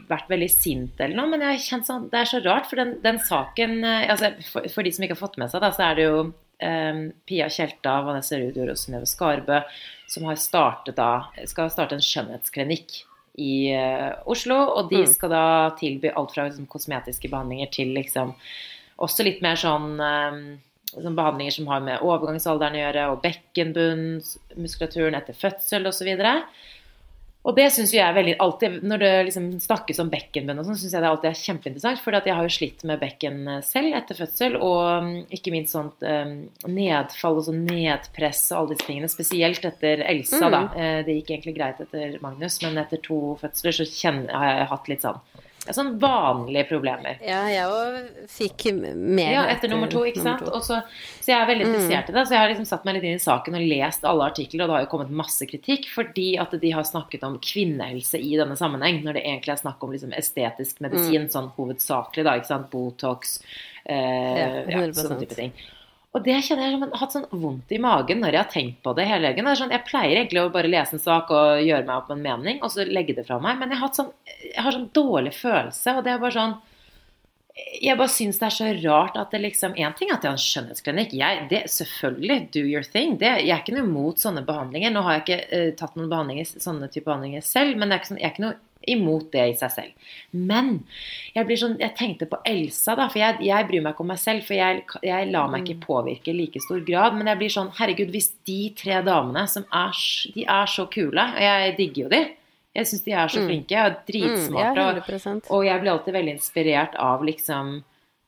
vært 0.10 0.32
veldig 0.32 0.50
sint 0.50 1.00
eller 1.04 1.18
noe, 1.20 1.30
men 1.30 1.46
jeg 1.46 1.54
har 1.54 1.66
kjent 1.68 1.90
sånn 1.90 2.08
Det 2.10 2.22
er 2.24 2.32
så 2.32 2.42
rart, 2.42 2.70
for 2.70 2.82
den, 2.82 2.96
den 3.06 3.22
saken 3.22 3.80
eh, 3.84 4.10
altså, 4.16 4.34
for, 4.50 4.70
for 4.74 4.88
de 4.88 4.96
som 4.96 5.06
ikke 5.06 5.18
har 5.18 5.22
fått 5.22 5.38
med 5.42 5.54
seg 5.54 5.64
det, 5.64 5.74
så 5.78 5.86
er 5.86 6.00
det 6.00 6.08
jo 6.10 6.24
eh, 6.60 7.04
Pia 7.26 7.50
Tjelta, 7.50 8.02
Vanessa 8.06 8.40
Rudior 8.40 8.70
og 8.74 8.78
Synnøve 8.78 9.10
Skarbø 9.10 9.62
som 10.10 10.26
har 10.26 10.40
startet 10.42 10.98
da 10.98 11.30
Skal 11.46 11.70
starte 11.70 11.96
en 11.98 12.04
skjønnhetsklinikk 12.04 13.04
i 13.40 13.72
eh, 13.72 14.16
Oslo, 14.28 14.56
og 14.76 14.90
de 14.90 15.04
Mm. 15.04 15.14
skal 15.14 15.30
da 15.30 15.70
tilby 15.80 16.12
alt 16.12 16.34
fra 16.34 16.48
liksom, 16.50 16.68
kosmetiske 16.68 17.30
behandlinger 17.30 17.72
til 17.72 17.94
liksom 17.96 18.34
også 19.00 19.24
litt 19.24 19.42
mer 19.42 19.56
sånn, 19.56 19.96
eh, 20.04 20.58
sånn 20.92 21.16
behandlinger 21.16 21.54
som 21.56 21.68
har 21.68 21.80
med 21.80 22.02
overgangsalderen 22.02 22.76
å 22.76 22.82
gjøre, 22.84 23.06
og 23.12 23.22
bekkenbunnsmuskulaturen 23.24 25.16
etter 25.16 25.34
fødsel 25.34 25.88
osv. 25.88 26.10
Og 26.20 26.44
det 27.58 27.68
syns 27.74 27.94
jeg 27.96 28.04
er 28.04 28.16
veldig 28.16 28.36
alltid, 28.44 28.80
Når 28.84 29.02
det 29.02 29.12
liksom 29.30 29.46
snakkes 29.64 30.02
om 30.04 30.12
bekkenbunn 30.12 30.62
og 30.62 30.68
sånn, 30.68 30.80
syns 30.82 30.96
jeg 30.96 31.04
det 31.04 31.10
alltid 31.10 31.30
er 31.30 31.40
kjempeinteressant. 31.40 32.02
For 32.04 32.18
jeg 32.18 32.36
har 32.36 32.48
jo 32.48 32.56
slitt 32.56 32.86
med 32.88 33.02
bekken 33.02 33.40
selv 33.66 33.96
etter 34.00 34.20
fødsel, 34.20 34.58
og 34.60 35.06
mm, 35.06 35.14
ikke 35.40 35.54
minst 35.56 35.76
sånt 35.76 36.06
eh, 36.06 36.36
nedfall 36.68 37.40
og 37.40 37.48
sånn 37.48 37.64
nedpress 37.68 38.50
og 38.52 38.62
alle 38.62 38.76
disse 38.76 38.90
tingene. 38.90 39.12
Spesielt 39.12 39.66
etter 39.70 40.04
Elsa, 40.06 40.50
da. 40.52 40.64
Eh, 40.76 41.00
det 41.08 41.20
gikk 41.20 41.36
egentlig 41.36 41.58
greit 41.58 41.84
etter 41.84 42.20
Magnus, 42.24 42.60
men 42.66 42.82
etter 42.82 43.02
to 43.06 43.38
fødsler 43.42 43.80
så 43.80 43.88
kjenner, 43.90 44.34
har 44.36 44.52
jeg 44.54 44.72
hatt 44.74 44.92
litt 44.92 45.08
sånn 45.08 45.24
ja, 45.70 45.74
Sånn 45.78 45.92
vanlige 46.02 46.66
problemer. 46.72 47.20
Ja, 47.22 47.44
jeg 47.52 47.70
òg 47.70 48.26
fikk 48.34 48.66
mer 48.98 49.32
Ja, 49.36 49.44
etter 49.54 49.70
nummer 49.70 49.92
to, 49.92 50.02
ikke 50.10 50.24
sant. 50.26 50.42
så, 50.66 50.80
så 51.22 51.30
jeg 51.30 51.38
er 51.38 51.48
veldig 51.52 51.68
interessert 51.70 52.10
i 52.10 52.16
det. 52.18 52.26
Så 52.26 52.34
jeg 52.34 52.42
har 52.42 52.50
liksom 52.50 52.66
satt 52.66 52.88
meg 52.90 52.98
litt 52.98 53.06
inn 53.06 53.20
i 53.20 53.24
saken 53.24 53.60
og 53.60 53.68
lest 53.70 54.08
alle 54.10 54.30
artikler, 54.32 54.66
og 54.66 54.72
det 54.72 54.78
har 54.80 54.86
jo 54.88 54.92
kommet 54.98 55.14
masse 55.22 55.46
kritikk 55.50 55.86
fordi 55.94 56.28
at 56.42 56.58
de 56.60 56.72
har 56.74 56.88
snakket 56.90 57.24
om 57.28 57.38
kvinnehelse 57.44 58.18
i 58.18 58.34
denne 58.40 58.58
sammenheng, 58.60 59.04
når 59.06 59.20
det 59.20 59.26
egentlig 59.28 59.54
er 59.56 59.62
snakk 59.62 59.84
om 59.86 59.94
liksom 59.94 60.16
estetisk 60.18 60.82
medisin, 60.82 61.30
sånn 61.30 61.52
hovedsakelig, 61.56 62.26
da, 62.26 62.38
ikke 62.42 62.52
sant. 62.56 62.70
Botox, 62.74 63.38
eh, 63.86 63.94
Ja, 63.94 64.50
ja, 64.74 64.88
sånne 64.94 65.22
type 65.22 65.38
ting. 65.38 65.54
Og 66.18 66.24
det 66.26 66.40
kjenner 66.42 66.66
jeg 66.66 66.74
som 66.74 66.84
jeg 66.84 66.90
har 66.90 67.02
hatt 67.04 67.14
sånn 67.14 67.28
vondt 67.44 67.74
i 67.76 67.78
magen 67.82 68.24
når 68.24 68.34
jeg 68.34 68.42
har 68.42 68.54
tenkt 68.54 68.80
på 68.86 68.96
det 68.98 69.06
hele 69.06 69.30
dagen. 69.30 69.50
Sånn, 69.60 69.74
jeg 69.76 69.86
pleier 69.86 70.18
egentlig 70.18 70.42
å 70.42 70.54
bare 70.54 70.72
lese 70.72 70.98
en 70.98 71.04
sak 71.04 71.30
og 71.30 71.62
gjøre 71.62 71.86
meg 71.86 72.00
opp 72.00 72.10
en 72.16 72.24
mening, 72.24 72.64
og 72.66 72.74
så 72.74 72.86
legge 72.88 73.14
det 73.20 73.28
fra 73.28 73.38
meg. 73.44 73.60
Men 73.62 73.76
jeg 73.76 73.82
har, 73.84 73.92
sånn, 73.94 74.10
jeg 74.26 74.64
har 74.66 74.74
sånn 74.74 74.90
dårlig 74.98 75.36
følelse, 75.38 75.94
og 75.94 76.08
det 76.08 76.16
er 76.16 76.24
bare 76.24 76.38
sånn 76.40 76.58
jeg 77.60 77.98
bare 78.00 78.12
syns 78.12 78.38
det 78.40 78.46
er 78.48 78.56
så 78.56 78.68
rart 78.86 79.18
at 79.20 79.34
det 79.34 79.42
liksom 79.44 79.74
En 79.76 79.96
ting 79.98 80.08
er 80.08 80.16
at 80.16 80.24
jeg 80.24 80.32
har 80.32 80.38
en 80.38 80.44
skjønnhetsklinikk. 80.44 81.16
Jeg, 81.20 81.42
det, 81.52 81.62
selvfølgelig, 81.74 82.38
do 82.56 82.62
your 82.64 82.86
thing. 82.88 83.18
Det, 83.20 83.34
jeg 83.44 83.52
er 83.52 83.64
ikke 83.64 83.76
noe 83.76 83.88
imot 83.88 84.22
sånne 84.24 84.46
behandlinger. 84.48 84.94
Nå 84.96 85.04
har 85.06 85.18
jeg 85.18 85.26
ikke 85.26 85.40
uh, 85.52 85.72
tatt 85.80 85.98
noen 86.00 86.12
behandlinger, 86.12 86.48
sånne 86.56 86.88
type 86.88 87.10
behandlinger 87.10 87.44
selv, 87.46 87.76
men 87.76 87.92
jeg 87.92 87.98
er 87.98 88.04
ikke 88.04 88.12
sånn, 88.14 88.22
jeg 88.22 88.30
er 88.30 88.36
ikke 88.36 88.46
noe 88.46 88.58
imot 88.96 89.30
det 89.34 89.46
i 89.52 89.56
seg 89.60 89.72
selv. 89.74 90.10
Men 90.32 90.72
jeg 91.36 91.46
blir 91.50 91.60
sånn, 91.62 91.78
jeg 91.82 91.96
tenkte 92.00 92.28
på 92.30 92.40
Elsa, 92.50 92.96
da, 93.00 93.08
for 93.12 93.22
jeg, 93.22 93.40
jeg 93.46 93.68
bryr 93.70 93.86
meg 93.86 93.94
ikke 93.96 94.06
om 94.06 94.12
meg 94.14 94.22
selv. 94.22 94.44
For 94.48 94.58
jeg, 94.58 94.84
jeg 95.06 95.30
lar 95.32 95.52
meg 95.54 95.64
ikke 95.68 95.86
påvirke 95.86 96.34
i 96.34 96.38
like 96.38 96.62
stor 96.66 96.82
grad. 96.88 97.16
Men 97.20 97.32
jeg 97.32 97.42
blir 97.42 97.54
sånn, 97.54 97.72
herregud, 97.80 98.12
hvis 98.16 98.32
de 98.50 98.60
tre 98.80 99.00
damene 99.06 99.46
som 99.52 99.66
er, 99.70 99.96
de 100.36 100.46
er 100.46 100.74
så 100.74 100.88
kule, 100.92 101.26
og 101.36 101.42
jeg 101.46 101.78
digger 101.80 102.04
jo 102.06 102.12
de. 102.16 102.22
Jeg 102.80 102.86
syns 102.86 103.02
de 103.06 103.14
er 103.18 103.32
så 103.34 103.42
flinke 103.48 103.80
og 103.82 103.90
Mm, 103.90 103.96
ja, 103.96 103.96
dritsmarte. 104.08 104.84
og 104.86 105.50
og 105.50 105.64
jeg 105.66 105.82
blir 105.82 105.92
alltid 105.92 106.14
veldig 106.14 106.34
inspirert 106.38 106.96
av 107.02 107.24
liksom 107.26 107.72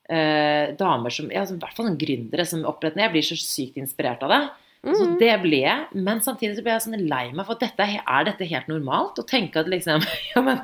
eh, 0.10 0.74
damer 0.76 1.14
som 1.14 1.30
ja, 1.32 1.46
som, 1.46 1.58
I 1.58 1.60
hvert 1.62 1.78
fall 1.78 1.88
sånn 1.92 2.00
gründere 2.02 2.46
som 2.50 2.66
oppretter 2.66 3.06
Jeg 3.06 3.14
blir 3.14 3.22
så 3.28 3.38
sykt 3.38 3.78
inspirert 3.78 4.24
av 4.26 4.34
det. 4.34 4.42
Så 4.84 5.06
Mm. 5.06 5.20
det 5.20 5.34
ble 5.44 5.58
jeg. 5.62 5.86
Men 5.94 6.20
samtidig 6.26 6.56
så 6.58 6.64
ble 6.66 6.72
jeg 6.74 6.82
sånn 6.88 7.08
lei 7.10 7.32
meg 7.32 7.46
for 7.46 7.54
at 7.54 7.60
dette, 7.60 7.80
er- 7.86 8.02
er 8.08 8.24
dette 8.26 8.48
helt 8.50 8.68
normalt? 8.68 9.20
Å 9.22 9.26
tenke 9.30 9.58
at 9.62 9.68
liksom 9.70 10.02
Ja, 10.36 10.42
men 10.42 10.62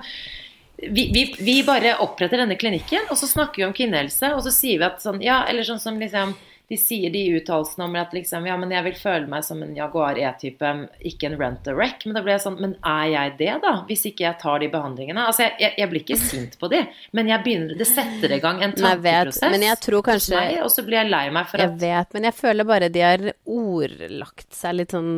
vi, 0.80 1.12
vi, 1.14 1.24
vi 1.40 1.64
bare 1.66 1.96
oppretter 2.02 2.38
denne 2.38 2.58
klinikken, 2.58 3.06
og 3.10 3.18
så 3.18 3.26
snakker 3.30 3.56
vi 3.62 3.66
om 3.66 3.74
kvinnehelse, 3.74 4.32
og 4.36 4.42
så 4.46 4.52
sier 4.54 4.78
vi 4.80 4.86
at 4.86 5.00
sånn 5.02 5.22
Ja, 5.24 5.44
eller 5.50 5.64
sånn 5.64 5.80
som 5.82 6.00
liksom 6.00 6.36
de 6.68 6.78
sier 6.78 7.12
de 7.14 7.22
uttalelsene 7.38 7.86
om 7.86 7.94
at 7.96 8.12
liksom, 8.12 8.46
ja, 8.50 8.58
men 8.60 8.74
jeg 8.76 8.84
vil 8.90 8.96
føle 9.00 9.30
meg 9.32 9.46
som 9.48 9.62
en 9.64 9.72
Jaguar 9.76 10.18
E-type, 10.20 10.72
ikke 11.08 11.30
en 11.30 11.38
rent-a-wreck. 11.40 12.04
Men 12.04 12.18
da 12.18 12.24
blir 12.26 12.36
jeg 12.36 12.44
sånn, 12.44 12.58
men 12.60 12.74
er 12.82 13.06
jeg 13.14 13.36
det, 13.40 13.54
da? 13.64 13.74
Hvis 13.88 14.04
ikke 14.10 14.26
jeg 14.26 14.40
tar 14.42 14.60
de 14.60 14.70
behandlingene? 14.74 15.28
Altså, 15.30 15.46
jeg, 15.46 15.56
jeg, 15.64 15.76
jeg 15.80 15.92
blir 15.94 16.04
ikke 16.04 16.20
sint 16.20 16.58
på 16.60 16.72
de, 16.74 16.84
men 17.16 17.32
jeg 17.32 17.46
begynner, 17.46 17.80
det 17.80 17.88
setter 17.88 18.36
i 18.36 18.42
gang 18.44 18.60
en 18.60 18.76
jeg 18.76 18.84
vet, 18.84 19.08
tankeprosess 19.08 19.56
men 19.56 19.68
jeg 19.70 19.82
tror 19.88 20.04
kanskje 20.10 20.36
meg, 20.36 20.60
og 20.66 20.74
så 20.74 20.84
blir 20.88 21.00
jeg 21.00 21.12
lei 21.14 21.24
meg 21.40 21.48
for 21.48 21.64
Jeg 21.64 21.72
at 21.72 21.82
vet, 21.86 22.16
men 22.18 22.28
jeg 22.28 22.38
føler 22.42 22.68
bare 22.68 22.92
de 22.92 23.04
har 23.06 23.26
ordlagt 23.58 24.50
seg 24.60 24.80
litt 24.82 24.96
sånn 24.96 25.12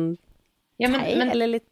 ja, 0.80 0.88
men, 0.88 1.02
men, 1.18 1.34
eller 1.34 1.56
litt 1.58 1.66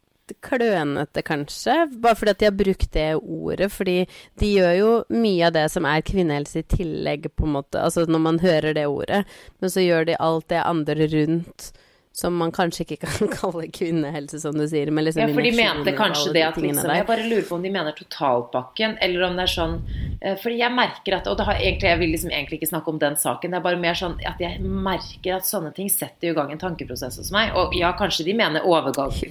klønete, 0.44 1.22
kanskje. 1.26 1.76
Bare 2.02 2.18
fordi 2.18 2.34
at 2.34 2.40
de 2.42 2.48
har 2.48 2.56
brukt 2.58 2.92
det 2.94 3.08
ordet. 3.16 3.70
Fordi 3.72 3.98
de 4.40 4.52
gjør 4.52 4.74
jo 4.78 4.92
mye 5.14 5.48
av 5.48 5.56
det 5.56 5.66
som 5.72 5.88
er 5.88 6.06
kvinnehelse 6.06 6.62
i 6.62 6.68
tillegg, 6.76 7.30
på 7.36 7.48
en 7.48 7.56
måte. 7.58 7.82
Altså 7.82 8.06
når 8.08 8.24
man 8.24 8.40
hører 8.44 8.76
det 8.76 8.86
ordet. 8.88 9.24
Men 9.60 9.74
så 9.74 9.84
gjør 9.84 10.08
de 10.08 10.18
alt 10.28 10.48
det 10.52 10.64
andre 10.64 11.10
rundt 11.14 11.72
som 12.18 12.34
man 12.34 12.50
kanskje 12.50 12.82
ikke 12.82 12.96
kan 13.04 13.28
kalle 13.38 13.68
kvinnehelse, 13.70 14.40
som 14.42 14.56
du 14.58 14.64
sier. 14.66 14.90
Men 14.90 15.06
liksom 15.06 15.22
Ja, 15.22 15.28
for 15.36 15.46
de 15.46 15.52
mente 15.54 15.92
kanskje 15.94 16.32
det 16.34 16.40
de 16.40 16.46
at 16.48 16.56
liksom. 16.64 16.90
Jeg 16.96 17.06
bare 17.06 17.26
lurer 17.30 17.44
på 17.46 17.54
om 17.58 17.62
de 17.62 17.70
mener 17.70 17.94
totalpakken, 17.94 18.96
eller 19.06 19.22
om 19.28 19.36
det 19.38 19.44
er 19.46 19.52
sånn 19.52 19.76
eh, 20.20 20.34
Fordi 20.42 20.56
jeg 20.58 20.74
merker 20.74 21.16
at 21.20 21.28
Og 21.30 21.36
det 21.38 21.46
har 21.46 21.60
egentlig, 21.60 21.92
jeg 21.92 22.00
vil 22.02 22.12
liksom 22.16 22.32
egentlig 22.34 22.58
ikke 22.58 22.70
snakke 22.72 22.92
om 22.94 22.98
den 22.98 23.16
saken. 23.22 23.54
Det 23.54 23.60
er 23.60 23.66
bare 23.68 23.78
mer 23.84 23.94
sånn 24.00 24.16
at 24.26 24.42
jeg 24.42 24.58
merker 24.66 25.36
at 25.38 25.46
sånne 25.46 25.70
ting 25.76 25.88
setter 25.94 26.32
i 26.32 26.34
gang 26.34 26.50
en 26.54 26.58
tankeprosess 26.64 27.20
hos 27.22 27.30
meg. 27.34 27.54
Og 27.54 27.76
ja, 27.78 27.92
kanskje 27.98 28.26
de 28.26 28.34
mener 28.34 28.66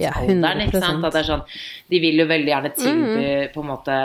Ja, 0.00 0.14
ikke 0.64 0.80
sant. 0.80 1.04
At 1.04 1.12
det 1.12 1.24
er 1.26 1.30
sånn 1.34 1.44
De 1.92 2.00
vil 2.00 2.16
jo 2.24 2.26
veldig 2.30 2.52
gjerne 2.54 2.74
tilby 2.78 3.14
Mhm. 3.18 3.52
på 3.52 3.60
en 3.64 3.68
måte 3.74 3.98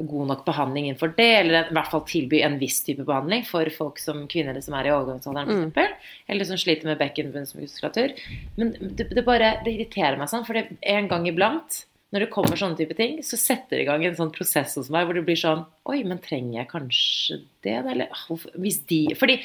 god 0.00 0.26
nok 0.26 0.42
behandling 0.46 0.88
innenfor 0.88 1.12
det, 1.16 1.30
eller 1.44 1.68
i 1.70 1.74
hvert 1.76 1.90
fall 1.92 2.02
tilby 2.08 2.40
en 2.42 2.58
viss 2.58 2.80
type 2.82 3.04
behandling 3.06 3.44
for 3.46 3.68
folk 3.70 4.00
som 4.02 4.24
kvinner 4.30 4.58
som 4.64 4.74
er 4.74 4.88
i 4.88 4.94
overgangsalderen, 4.94 5.70
Mm. 5.70 5.96
Eller 6.26 6.44
som 6.44 6.58
sliter 6.58 6.88
med 6.88 6.98
bekkenbunnsmuskulatur. 6.98 8.14
Men 8.56 8.74
det, 8.80 9.10
det 9.14 9.24
bare 9.24 9.60
det 9.64 9.74
irriterer 9.76 10.18
meg 10.18 10.28
sånn, 10.28 10.46
for 10.46 10.58
en 10.58 11.08
gang 11.08 11.28
iblant 11.30 11.84
når 12.14 12.20
det 12.20 12.30
kommer 12.30 12.58
sånne 12.58 12.78
type 12.78 12.94
ting, 12.94 13.16
så 13.26 13.34
setter 13.34 13.74
det 13.76 13.82
i 13.82 13.86
gang 13.88 14.04
en 14.06 14.14
sånn 14.14 14.30
prosess 14.34 14.76
hos 14.78 14.90
meg 14.94 15.06
hvor 15.06 15.18
det 15.18 15.24
blir 15.26 15.38
sånn 15.38 15.64
Oi, 15.90 16.04
men 16.06 16.20
trenger 16.22 16.60
jeg 16.60 16.70
kanskje 16.70 17.40
det. 17.66 17.74
Eller 17.80 18.06
ah, 18.06 18.44
hvis 18.54 18.78
de 18.86 19.00
Fordi 19.18 19.40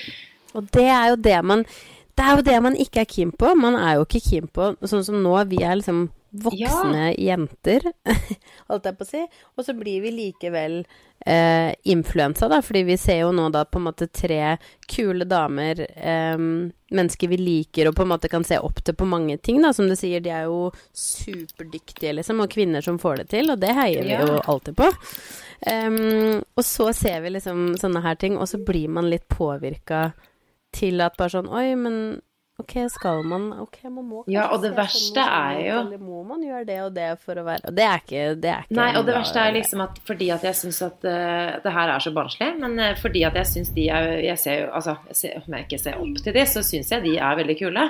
Og 0.53 0.69
det 0.75 0.85
er 0.85 1.07
jo 1.09 1.17
det 1.17 1.39
man 1.41 1.65
Det 2.13 2.25
er 2.25 2.37
jo 2.37 2.45
det 2.45 2.59
man 2.61 2.77
ikke 2.77 3.01
er 3.01 3.09
keen 3.09 3.31
på. 3.33 3.55
Man 3.57 3.73
er 3.73 3.97
jo 3.97 4.05
ikke 4.05 4.21
keen 4.21 4.49
på 4.53 4.75
Sånn 4.85 5.01
som 5.07 5.17
nå, 5.23 5.33
vi 5.49 5.63
er 5.65 5.79
liksom 5.81 6.11
voksne 6.31 7.13
jenter, 7.17 7.85
holdt 8.69 8.85
jeg 8.89 8.97
på 8.99 9.05
å 9.05 9.09
si. 9.09 9.21
Og 9.57 9.65
så 9.65 9.73
blir 9.77 10.01
vi 10.03 10.11
likevel 10.13 10.79
eh, 11.25 11.73
influensa, 11.89 12.47
da, 12.51 12.61
fordi 12.65 12.83
vi 12.87 12.97
ser 13.01 13.23
jo 13.23 13.31
nå 13.35 13.47
da 13.53 13.65
på 13.65 13.79
en 13.81 13.87
måte 13.89 14.07
tre 14.13 14.57
kule 14.89 15.25
damer, 15.29 15.81
eh, 15.95 16.37
mennesker 16.89 17.29
vi 17.29 17.37
liker 17.41 17.89
og 17.89 17.97
på 17.97 18.05
en 18.05 18.11
måte 18.13 18.29
kan 18.31 18.45
se 18.47 18.57
opp 18.61 18.81
til 18.85 18.95
på 18.97 19.07
mange 19.09 19.37
ting, 19.41 19.61
da. 19.65 19.73
Som 19.73 19.89
du 19.89 19.95
sier, 19.99 20.21
de 20.21 20.29
er 20.33 20.47
jo 20.49 20.69
superdyktige, 20.93 22.13
liksom, 22.19 22.41
og 22.45 22.53
kvinner 22.53 22.81
som 22.85 22.99
får 23.01 23.23
det 23.23 23.29
til, 23.35 23.51
og 23.53 23.59
det 23.61 23.73
heier 23.77 24.03
vi 24.05 24.13
Ja. 24.15 24.23
jo 24.25 24.39
alltid 24.45 24.77
på. 24.79 24.89
Um, 25.69 26.39
og 26.55 26.63
så 26.63 26.93
ser 26.95 27.19
vi 27.25 27.33
liksom 27.35 27.73
sånne 27.77 28.01
her 28.05 28.15
ting, 28.15 28.37
og 28.39 28.47
så 28.47 28.57
blir 28.63 28.87
man 28.89 29.09
litt 29.11 29.27
påvirka 29.27 30.13
til 30.71 31.01
at 31.01 31.17
bare 31.17 31.33
sånn 31.33 31.49
Oi, 31.49 31.73
men 31.75 32.21
Ok, 32.59 32.73
skal 32.91 33.23
man 33.23 33.45
Ok, 33.63 33.77
man 33.85 34.03
må 34.09 34.23
kanskje 34.25 34.33
Ja, 34.35 34.47
og 34.51 34.61
det 34.65 34.73
verste 34.75 35.15
sånn 35.15 35.23
sånn 35.23 35.55
er 35.55 35.61
jo- 35.67 35.79
Eller 35.85 35.97
må 36.03 36.23
man 36.27 36.41
gjøre 36.43 36.65
det 36.67 36.79
og 36.83 36.93
det 36.93 37.19
for 37.23 37.35
å 37.35 37.45
være 37.45 37.65
Og 37.69 37.75
det 37.75 37.85
er 37.85 38.01
ikke, 38.03 38.25
det 38.41 38.51
er 38.51 38.65
ikke 38.65 38.75
Nei, 38.75 38.89
og 38.99 39.05
det 39.07 39.15
verste 39.15 39.39
er 39.45 39.53
liksom 39.55 39.81
at 39.85 39.99
fordi 40.09 40.29
at 40.35 40.41
jeg 40.43 40.53
syns 40.59 40.81
at 40.85 41.05
uh, 41.07 41.59
det 41.63 41.71
her 41.73 41.89
er 41.95 41.99
så 42.03 42.11
barnslig, 42.13 42.51
men 42.59 42.77
uh, 42.79 42.93
fordi 42.99 43.23
at 43.25 43.33
jeg 43.39 43.45
syns 43.53 43.73
de 43.73 43.87
er 43.89 44.19
Jeg 44.27 44.37
ser 44.37 44.59
jo 44.65 44.69
Altså, 44.73 44.97
jeg 45.07 45.15
ser, 45.15 45.41
om 45.47 45.53
jeg 45.55 45.67
ikke 45.69 45.79
ser 45.79 45.97
opp 46.03 46.21
til 46.23 46.33
de, 46.33 46.45
så 46.45 46.59
syns 46.63 46.89
jeg 46.91 47.03
de 47.03 47.17
er 47.17 47.35
veldig 47.43 47.57
kule. 47.59 47.89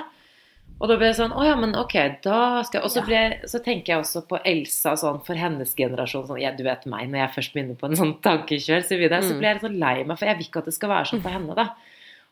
Og 0.80 0.88
da 0.88 0.96
blir 0.96 1.10
det 1.10 1.16
sånn 1.18 1.34
Å 1.36 1.44
ja, 1.44 1.56
men 1.60 1.74
ok, 1.76 1.94
da 2.24 2.62
skal 2.64 2.80
jeg 2.80 2.84
Og 2.86 2.90
så, 2.94 3.02
blir, 3.04 3.34
så 3.50 3.58
tenker 3.62 3.92
jeg 3.92 4.00
også 4.00 4.22
på 4.30 4.38
Elsa 4.48 4.94
sånn 4.96 5.18
for 5.26 5.34
hennes 5.36 5.74
generasjon. 5.76 6.26
Sånn, 6.30 6.40
ja, 6.40 6.52
du 6.56 6.62
vet 6.64 6.86
meg, 6.86 7.10
når 7.10 7.18
jeg 7.26 7.34
først 7.34 7.52
begynner 7.52 7.76
på 7.76 7.90
en 7.90 7.96
sånn 7.98 8.14
tankekjør, 8.24 8.86
så, 8.86 8.96
videre, 8.96 9.20
så 9.20 9.34
Mm. 9.34 9.38
blir 9.42 9.50
jeg 9.50 9.60
så 9.60 9.72
lei 9.78 10.04
meg, 10.04 10.16
for 10.16 10.24
jeg 10.30 10.36
vil 10.38 10.46
ikke 10.46 10.62
at 10.62 10.64
det 10.70 10.74
skal 10.78 10.88
være 10.94 11.10
sånn 11.10 11.20
for 11.26 11.28
henne, 11.36 11.54
da. 11.58 11.68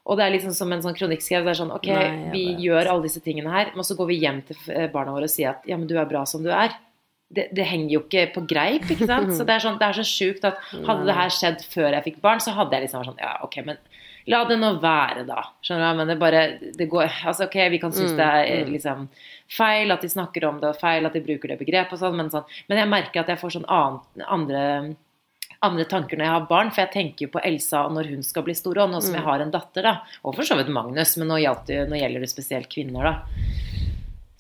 Og 0.09 0.17
det 0.17 0.25
er 0.25 0.33
liksom 0.33 0.55
som 0.57 0.73
en 0.73 0.83
sånn 0.85 0.97
kronikkskrev. 0.97 1.45
det 1.45 1.53
er 1.53 1.59
sånn 1.61 1.73
Ok, 1.75 1.89
Nei, 1.93 2.31
vi 2.33 2.45
vet. 2.49 2.61
gjør 2.65 2.89
alle 2.95 3.05
disse 3.05 3.21
tingene 3.25 3.53
her, 3.53 3.73
men 3.77 3.85
så 3.85 3.97
går 3.99 4.09
vi 4.09 4.21
hjem 4.23 4.43
til 4.49 4.57
eh, 4.73 4.87
barna 4.93 5.13
våre 5.13 5.29
og 5.29 5.33
sier 5.33 5.51
at 5.53 5.67
ja, 5.69 5.77
men 5.77 5.87
du 5.91 5.97
er 6.01 6.09
bra 6.09 6.25
som 6.27 6.43
du 6.43 6.49
er. 6.55 6.73
Det, 7.29 7.51
det 7.53 7.67
henger 7.69 7.91
jo 7.93 8.01
ikke 8.07 8.23
på 8.39 8.47
greip, 8.49 8.87
ikke 8.89 9.05
sant. 9.05 9.35
Så 9.37 9.45
det 9.45 9.59
er, 9.59 9.61
sånn, 9.67 9.77
det 9.77 9.85
er 9.91 9.99
så 9.99 10.05
sjukt 10.09 10.47
at 10.49 10.63
hadde 10.89 11.05
det 11.05 11.17
her 11.19 11.33
skjedd 11.37 11.65
før 11.75 11.93
jeg 11.93 12.07
fikk 12.07 12.23
barn, 12.25 12.41
så 12.41 12.55
hadde 12.57 12.73
jeg 12.79 12.87
liksom 12.87 13.03
vært 13.03 13.11
sånn 13.13 13.21
Ja, 13.21 13.35
ok, 13.45 13.59
men 13.67 13.77
la 14.33 14.41
det 14.49 14.57
nå 14.61 14.71
være, 14.81 15.27
da. 15.29 15.43
Skjønner 15.65 15.93
du? 15.93 15.99
Men 16.01 16.09
det 16.13 16.17
bare 16.21 16.41
det 16.79 16.87
går 16.89 17.05
Altså, 17.29 17.45
ok, 17.51 17.59
vi 17.73 17.81
kan 17.85 17.93
synes 17.93 18.17
det 18.17 18.25
er 18.25 18.49
eh, 18.55 18.73
liksom 18.73 19.07
feil 19.53 19.93
at 19.93 20.01
de 20.05 20.09
snakker 20.13 20.45
om 20.49 20.59
det, 20.61 20.73
og 20.73 20.81
feil 20.81 21.05
at 21.09 21.13
de 21.17 21.23
bruker 21.25 21.53
det 21.53 21.61
begrepet 21.61 21.97
og 21.97 22.01
sånn, 22.01 22.17
men 22.17 22.33
sånn 22.33 22.49
Men 22.69 22.81
jeg 22.81 22.91
merker 22.97 23.21
at 23.23 23.29
jeg 23.35 23.41
får 23.41 23.59
sånn 23.59 23.69
andre 23.69 24.65
andre 25.65 25.85
tanker 25.91 26.19
når 26.19 26.29
jeg 26.29 26.35
har 26.37 26.51
barn, 26.51 26.71
for 26.75 26.85
jeg 26.85 26.93
tenker 26.95 27.27
jo 27.27 27.33
på 27.35 27.43
Elsa 27.47 27.87
når 27.91 28.13
hun 28.13 28.27
skal 28.27 28.45
bli 28.47 28.55
stor, 28.57 28.79
og 28.85 28.93
nå 28.93 29.01
som 29.03 29.17
jeg 29.17 29.27
har 29.27 29.43
en 29.43 29.55
datter, 29.55 29.87
da. 29.87 29.97
Og 30.23 30.37
for 30.37 30.47
så 30.47 30.59
vidt 30.59 30.71
Magnus, 30.75 31.17
men 31.19 31.33
nå, 31.33 31.41
det, 31.67 31.83
nå 31.91 31.99
gjelder 31.99 32.25
det 32.25 32.31
spesielt 32.31 32.71
kvinner, 32.73 33.11
da. 33.11 33.69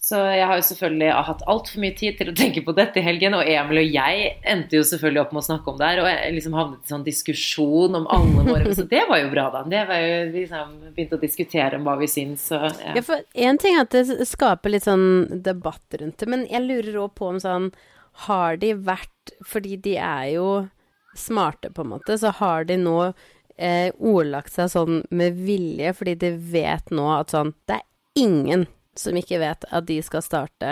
Så 0.09 0.17
jeg 0.33 0.47
har 0.49 0.57
jo 0.57 0.65
selvfølgelig 0.65 1.09
hatt 1.27 1.43
altfor 1.53 1.83
mye 1.83 1.95
tid 1.99 2.15
til 2.17 2.31
å 2.31 2.35
tenke 2.37 2.63
på 2.65 2.73
dette 2.77 2.97
i 2.97 3.05
helgen, 3.05 3.35
og 3.37 3.49
Emil 3.51 3.83
og 3.83 3.91
jeg 3.99 4.31
endte 4.49 4.79
jo 4.79 4.87
selvfølgelig 4.89 5.21
opp 5.21 5.35
med 5.35 5.43
å 5.43 5.49
snakke 5.51 5.69
om 5.69 5.77
det 5.81 5.91
her, 5.91 6.01
og 6.01 6.09
jeg 6.09 6.31
liksom 6.39 6.57
havnet 6.57 6.87
i 6.87 6.93
sånn 6.95 7.05
diskusjon 7.05 7.99
om 7.99 8.07
alle 8.15 8.47
våre 8.47 8.73
Så 8.79 8.87
det 8.89 9.03
var 9.11 9.21
jo 9.21 9.29
bra, 9.35 9.49
da. 9.53 9.65
Det 9.69 9.83
var 9.91 10.01
jo 10.01 10.15
vi 10.31 10.47
liksom 10.47 10.73
begynte 10.95 11.19
å 11.19 11.25
diskutere 11.27 11.77
om 11.77 11.85
hva 11.91 11.99
vi 12.01 12.09
syns, 12.09 12.47
og 12.57 12.65
ja. 12.71 12.95
Ja, 12.97 13.05
for 13.05 13.45
en 13.49 13.61
ting 13.61 13.77
er 13.77 13.85
at 13.85 13.99
det 13.99 14.31
skaper 14.31 14.73
litt 14.73 14.89
sånn 14.89 15.43
debatt 15.45 16.01
rundt 16.01 16.23
det, 16.23 16.31
men 16.31 16.49
jeg 16.49 16.65
lurer 16.65 17.03
òg 17.05 17.13
på 17.19 17.29
om 17.35 17.43
sånn 17.43 17.71
Har 18.25 18.57
de 18.59 18.73
vært 18.75 19.33
Fordi 19.47 19.77
de 19.85 19.99
er 20.01 20.25
jo 20.39 20.49
smarte, 21.17 21.71
på 21.75 21.83
en 21.85 21.93
måte, 21.95 22.19
så 22.19 22.33
har 22.41 22.65
de 22.69 22.77
nå 22.81 22.97
eh, 23.57 23.91
ordlagt 23.99 24.53
seg 24.55 24.71
sånn 24.73 25.03
med 25.11 25.39
vilje, 25.45 25.93
fordi 25.97 26.17
de 26.25 26.33
vet 26.53 26.91
nå 26.95 27.09
at 27.17 27.35
sånn 27.35 27.55
Det 27.69 27.79
er 27.81 27.87
ingen 28.23 28.67
som 28.99 29.17
ikke 29.19 29.39
vet 29.39 29.65
at 29.71 29.87
de 29.87 30.01
skal 30.03 30.23
starte 30.27 30.71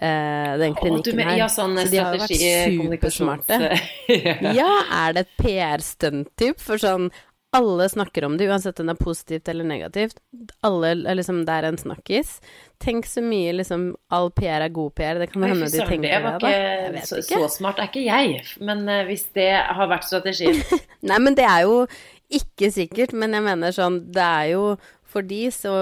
eh, 0.00 0.52
den 0.58 0.74
klinikken 0.78 1.20
her. 1.22 1.36
Ja, 1.38 1.48
sånn 1.52 1.76
så 1.78 1.86
de 1.92 2.00
har 2.02 2.16
vært 2.18 2.34
supersmarte. 2.34 3.60
ja. 4.08 4.54
Ja, 4.62 4.72
er 5.04 5.14
det 5.16 5.26
et 5.26 5.36
PR-stunt, 5.38 6.32
typ? 6.40 6.58
For 6.62 6.80
sånn 6.82 7.10
alle 7.52 7.88
snakker 7.88 8.24
om 8.24 8.36
det, 8.36 8.46
uansett 8.48 8.80
om 8.80 8.88
det 8.88 8.94
er 8.94 9.04
positivt 9.04 9.48
eller 9.48 9.66
negativt. 9.68 10.20
Alle 10.64 10.92
er 10.96 11.16
liksom 11.18 11.42
Det 11.44 11.52
er 11.52 11.66
en 11.68 11.76
snakkis. 11.78 12.38
Tenk 12.80 13.06
så 13.06 13.20
mye 13.24 13.52
liksom 13.58 13.90
All 14.08 14.30
PR 14.32 14.64
er 14.64 14.72
god 14.72 14.94
PR. 14.96 15.20
Det 15.20 15.28
kan 15.34 15.44
hende 15.44 15.68
de 15.68 15.84
tenker 15.84 16.08
det 16.08 16.22
var 16.24 16.38
ikke, 16.40 16.52
det, 16.54 16.94
da. 16.96 17.04
så, 17.10 17.20
så 17.26 17.42
smart 17.52 17.82
er 17.82 17.90
ikke 17.90 18.06
jeg. 18.06 18.40
Men 18.64 18.86
uh, 18.88 19.02
hvis 19.08 19.26
det 19.36 19.50
har 19.52 19.90
vært 19.90 20.08
strategien 20.08 20.62
Nei, 21.12 21.20
men 21.20 21.36
det 21.36 21.44
er 21.44 21.66
jo 21.68 21.84
ikke 22.32 22.72
sikkert. 22.72 23.12
Men 23.12 23.36
jeg 23.36 23.44
mener 23.44 23.76
sånn 23.76 24.00
Det 24.16 24.24
er 24.24 24.54
jo 24.54 24.66
For 25.12 25.26
de 25.26 25.44
så 25.52 25.76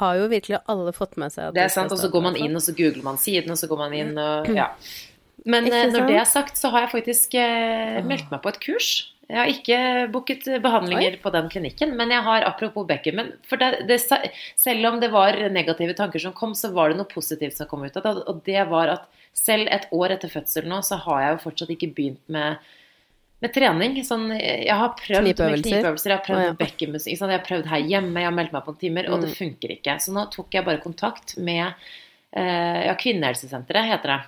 har 0.00 0.16
jo 0.18 0.30
virkelig 0.32 0.58
alle 0.66 0.90
fått 0.90 1.14
med 1.22 1.30
seg 1.30 1.52
at 1.52 1.54
Det 1.54 1.68
er 1.68 1.70
sant, 1.70 1.92
og 1.94 2.00
så 2.02 2.10
går 2.10 2.24
man 2.32 2.38
inn, 2.40 2.58
og 2.58 2.64
så 2.64 2.74
googler 2.74 3.04
man 3.06 3.20
siden, 3.22 3.54
og 3.54 3.60
så 3.60 3.68
går 3.70 3.84
man 3.84 3.94
inn 3.94 4.16
og 4.18 4.50
ja. 4.50 4.72
Men 5.46 5.68
eh, 5.70 5.84
når 5.92 6.08
det 6.10 6.16
er 6.18 6.26
sagt, 6.26 6.58
så 6.58 6.72
har 6.74 6.86
jeg 6.86 6.96
faktisk 6.96 7.36
eh, 7.38 8.00
meldt 8.02 8.32
meg 8.32 8.42
på 8.42 8.50
et 8.50 8.58
kurs. 8.64 8.88
Jeg 9.26 9.38
har 9.40 9.50
ikke 9.50 9.78
booket 10.14 10.44
behandlinger 10.62 11.16
på 11.22 11.32
den 11.34 11.48
klinikken, 11.50 11.96
men 11.98 12.12
jeg 12.14 12.22
har 12.22 12.46
apropos 12.46 12.86
Beckerman 12.86 13.32
for 13.48 13.58
det, 13.58 13.82
det, 13.88 13.98
Selv 14.54 14.86
om 14.92 15.00
det 15.02 15.10
var 15.10 15.38
negative 15.50 15.96
tanker 15.98 16.22
som 16.22 16.34
kom, 16.36 16.54
så 16.54 16.70
var 16.74 16.92
det 16.92 17.00
noe 17.00 17.10
positivt 17.10 17.58
som 17.58 17.66
kom 17.66 17.82
ut 17.82 17.98
av 17.98 18.06
det. 18.06 18.14
Og 18.30 18.42
det 18.46 18.62
var 18.70 18.92
at 18.94 19.08
selv 19.36 19.66
et 19.72 19.88
år 19.92 20.14
etter 20.14 20.30
fødselen 20.30 20.70
nå, 20.70 20.78
så 20.86 21.00
har 21.02 21.24
jeg 21.24 21.34
jo 21.34 21.44
fortsatt 21.48 21.74
ikke 21.74 21.94
begynt 21.96 22.22
med 22.32 22.62
med 23.44 23.52
trening. 23.52 23.98
Sånn, 24.06 24.30
jeg 24.32 24.72
har 24.72 24.94
prøvd 24.96 25.26
med 25.26 25.34
Knipeøvelser. 25.34 25.68
knipeøvelser, 25.68 26.12
jeg 26.12 26.16
har 26.16 26.24
prøvd 26.24 26.40
oh, 26.40 26.46
ja. 26.46 26.54
bekkenmusikk. 26.62 27.18
Jeg 27.18 27.32
har 27.34 27.44
prøvd 27.44 27.68
her 27.72 27.90
hjemme, 27.92 28.22
jeg 28.22 28.30
har 28.30 28.36
meldt 28.38 28.54
meg 28.56 28.64
på 28.64 28.76
timer, 28.80 29.10
og 29.12 29.24
det 29.24 29.34
funker 29.36 29.76
ikke. 29.76 29.98
Så 30.02 30.14
nå 30.16 30.24
tok 30.32 30.56
jeg 30.56 30.66
bare 30.66 30.80
kontakt 30.80 31.36
med 31.36 31.66
eh, 31.66 32.80
ja, 32.86 32.94
Kvinnehelsesenteret, 32.96 33.90
heter 33.92 34.14
det. 34.14 34.20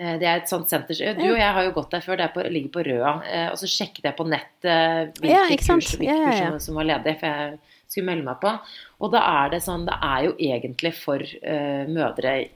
Eh, 0.00 0.14
Det 0.20 0.26
er 0.26 0.38
et 0.40 0.48
sånt 0.48 0.70
senter 0.72 0.96
Du 1.18 1.26
og 1.30 1.36
jeg 1.38 1.52
har 1.56 1.66
jo 1.66 1.72
gått 1.76 1.90
der 1.92 2.00
før, 2.04 2.16
det 2.16 2.24
er 2.24 2.32
på, 2.34 2.44
ligger 2.48 2.72
på 2.72 2.84
Røa. 2.86 3.12
eh, 3.28 3.48
Og 3.52 3.58
så 3.60 3.68
sjekket 3.68 4.06
jeg 4.08 4.16
på 4.16 4.26
nett 4.26 4.64
eh, 4.64 5.10
hvilke 5.20 5.28
Ja, 5.28 5.42
kurs, 5.60 5.90
hvilke 5.96 6.08
Ja, 6.08 6.30
ja, 6.32 6.50
kurs 6.50 6.62
som- 6.64 6.74
var 6.78 6.84
ledige, 6.88 7.18
for 7.20 7.26
jeg 7.26 7.58
skulle 7.88 8.06
melde 8.06 8.24
meg 8.24 8.40
på. 8.40 8.54
Og 9.00 9.12
da 9.12 9.20
er 9.44 9.50
det 9.50 9.62
sånn 9.62 9.84
Det 9.84 9.94
er 10.00 10.24
jo 10.24 10.32
egentlig 10.38 10.94
for 10.94 11.18
uh, 11.20 11.84
mødre 11.90 12.48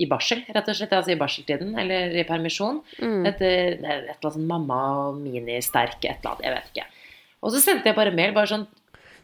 i 0.00 0.06
barsel, 0.06 0.42
rett 0.52 0.68
og 0.68 0.74
slett. 0.74 0.92
Altså 0.92 1.10
i 1.12 1.18
barseltiden, 1.18 1.78
eller 1.78 2.10
i 2.18 2.24
permisjon. 2.24 2.80
Mm. 3.00 3.26
Et, 3.26 3.40
eh, 3.42 3.66
et 3.72 3.78
eller 3.78 4.08
annet 4.10 4.32
sånn 4.34 4.46
mamma 4.46 5.08
og 5.08 5.16
mini-sterk, 5.20 6.04
et 6.04 6.18
eller 6.24 6.32
annet, 6.34 6.42
jeg 6.44 6.54
vet 6.54 6.70
ikke. 6.74 6.86
Og 7.42 7.52
så 7.52 7.60
sendte 7.62 7.84
jeg 7.86 7.94
bare 7.96 8.10
mail, 8.14 8.32
bare 8.34 8.46
sånn 8.46 8.66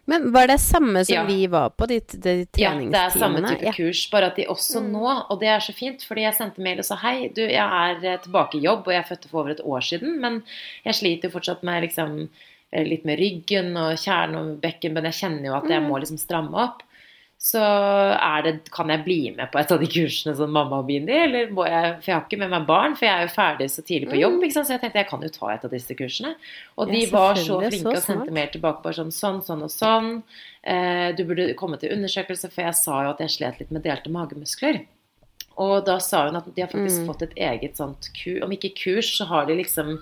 Men 0.09 0.31
var 0.33 0.47
det 0.49 0.57
samme 0.65 1.03
som 1.05 1.15
Ja. 1.15 1.25
vi 1.29 1.47
var 1.53 1.69
på, 1.77 1.87
de, 1.87 1.99
de 2.01 2.35
Ja, 2.57 2.73
det 2.75 2.97
er 2.97 3.11
samme 3.13 3.43
type 3.45 3.67
Ja. 3.69 3.73
kurs, 3.77 4.07
bare 4.11 4.31
at 4.33 4.37
de 4.37 4.47
også 4.49 4.81
nå, 4.81 5.05
og 5.29 5.41
det 5.41 5.49
er 5.53 5.61
så 5.61 5.75
fint, 5.77 6.01
fordi 6.03 6.23
jeg 6.25 6.35
sendte 6.35 6.63
mail 6.65 6.79
og 6.81 6.87
sa 6.89 6.97
hei, 6.97 7.29
du, 7.29 7.43
jeg 7.43 7.61
er 7.61 8.01
eh, 8.15 8.19
tilbake 8.25 8.57
i 8.57 8.63
jobb, 8.65 8.87
og 8.89 8.95
jeg 8.95 9.05
fødte 9.11 9.29
for 9.29 9.41
over 9.43 9.51
et 9.53 9.61
år 9.65 9.81
siden, 9.85 10.17
men 10.21 10.43
jeg 10.87 10.95
sliter 10.95 11.29
jo 11.29 11.35
fortsatt 11.37 11.63
med 11.63 11.83
liksom 11.85 12.29
eh, 12.73 12.85
litt 12.89 13.05
med 13.05 13.19
ryggen 13.21 13.77
og 13.77 13.99
kjernen 14.01 14.37
og 14.55 14.61
bekken, 14.65 14.95
men 14.97 15.05
jeg 15.05 15.19
kjenner 15.21 15.45
jo 15.51 15.55
at 15.61 15.69
jeg 15.69 15.83
må 15.85 16.01
liksom 16.01 16.17
stramme 16.19 16.57
opp. 16.57 16.83
Så 17.39 17.61
er 17.63 18.43
det, 18.43 18.53
kan 18.75 18.89
jeg 18.91 19.05
bli 19.05 19.19
med 19.31 19.47
på 19.53 19.61
et 19.61 19.71
av 19.71 19.79
de 19.79 19.87
kursene 19.87 20.33
som 20.35 20.51
mamma 20.51 20.81
og 20.81 20.89
Bindi, 20.89 21.13
eller 21.15 21.53
må 21.55 21.69
jeg, 21.69 21.93
for 22.03 22.11
jeg 22.11 22.17
har 22.17 22.25
ikke 22.27 22.39
med 22.41 22.51
meg 22.51 22.65
barn, 22.67 22.97
for 22.99 23.07
jeg 23.07 23.15
er 23.15 23.29
jo 23.29 23.31
ferdig 23.37 23.69
så 23.71 23.85
tidlig 23.87 24.09
på 24.11 24.19
jobb, 24.19 24.43
sant? 24.51 24.67
så 24.67 24.75
jeg 24.75 24.81
tenkte 24.83 24.99
jeg 24.99 25.09
kan 25.13 25.23
jo 25.23 25.31
ta 25.37 25.53
et 25.55 25.65
av 25.69 25.71
disse 25.71 25.95
kursene. 25.95 26.33
Og 26.77 26.91
de 26.91 27.05
Ja, 27.05 27.11
var 27.15 27.39
så 27.39 27.61
flinke 27.63 27.95
og 27.95 28.03
sendte 28.03 28.35
mer 28.35 28.51
tilbake 28.51 28.83
bare 28.83 28.99
sånn, 28.99 29.15
sånn, 29.15 29.39
sånn 29.47 29.63
og 29.63 29.71
sånn. 29.71 30.11
Eh, 30.67 31.13
du 31.15 31.23
burde 31.31 31.55
komme 31.55 31.79
til 31.79 31.95
undersøkelse, 31.95 32.51
for 32.51 32.63
jeg 32.67 32.75
sa 32.75 33.05
jo 33.07 33.11
at 33.15 33.23
jeg 33.23 33.31
slet 33.39 33.61
litt 33.63 33.71
med 33.71 33.87
delte 33.87 34.11
magemuskler. 34.11 34.83
Og 35.63 35.85
da 35.87 35.99
sa 36.03 36.25
hun 36.27 36.37
at 36.43 36.51
de 36.55 36.63
har 36.63 36.69
faktisk 36.75 37.03
Mm. 37.05 37.07
fått 37.07 37.23
et 37.23 37.35
eget 37.39 37.77
sånt 37.79 38.11
kurs, 38.19 38.43
om 38.43 38.51
ikke 38.51 38.75
kurs, 38.75 39.15
så 39.17 39.27
har 39.31 39.47
de 39.47 39.55
liksom 39.63 39.99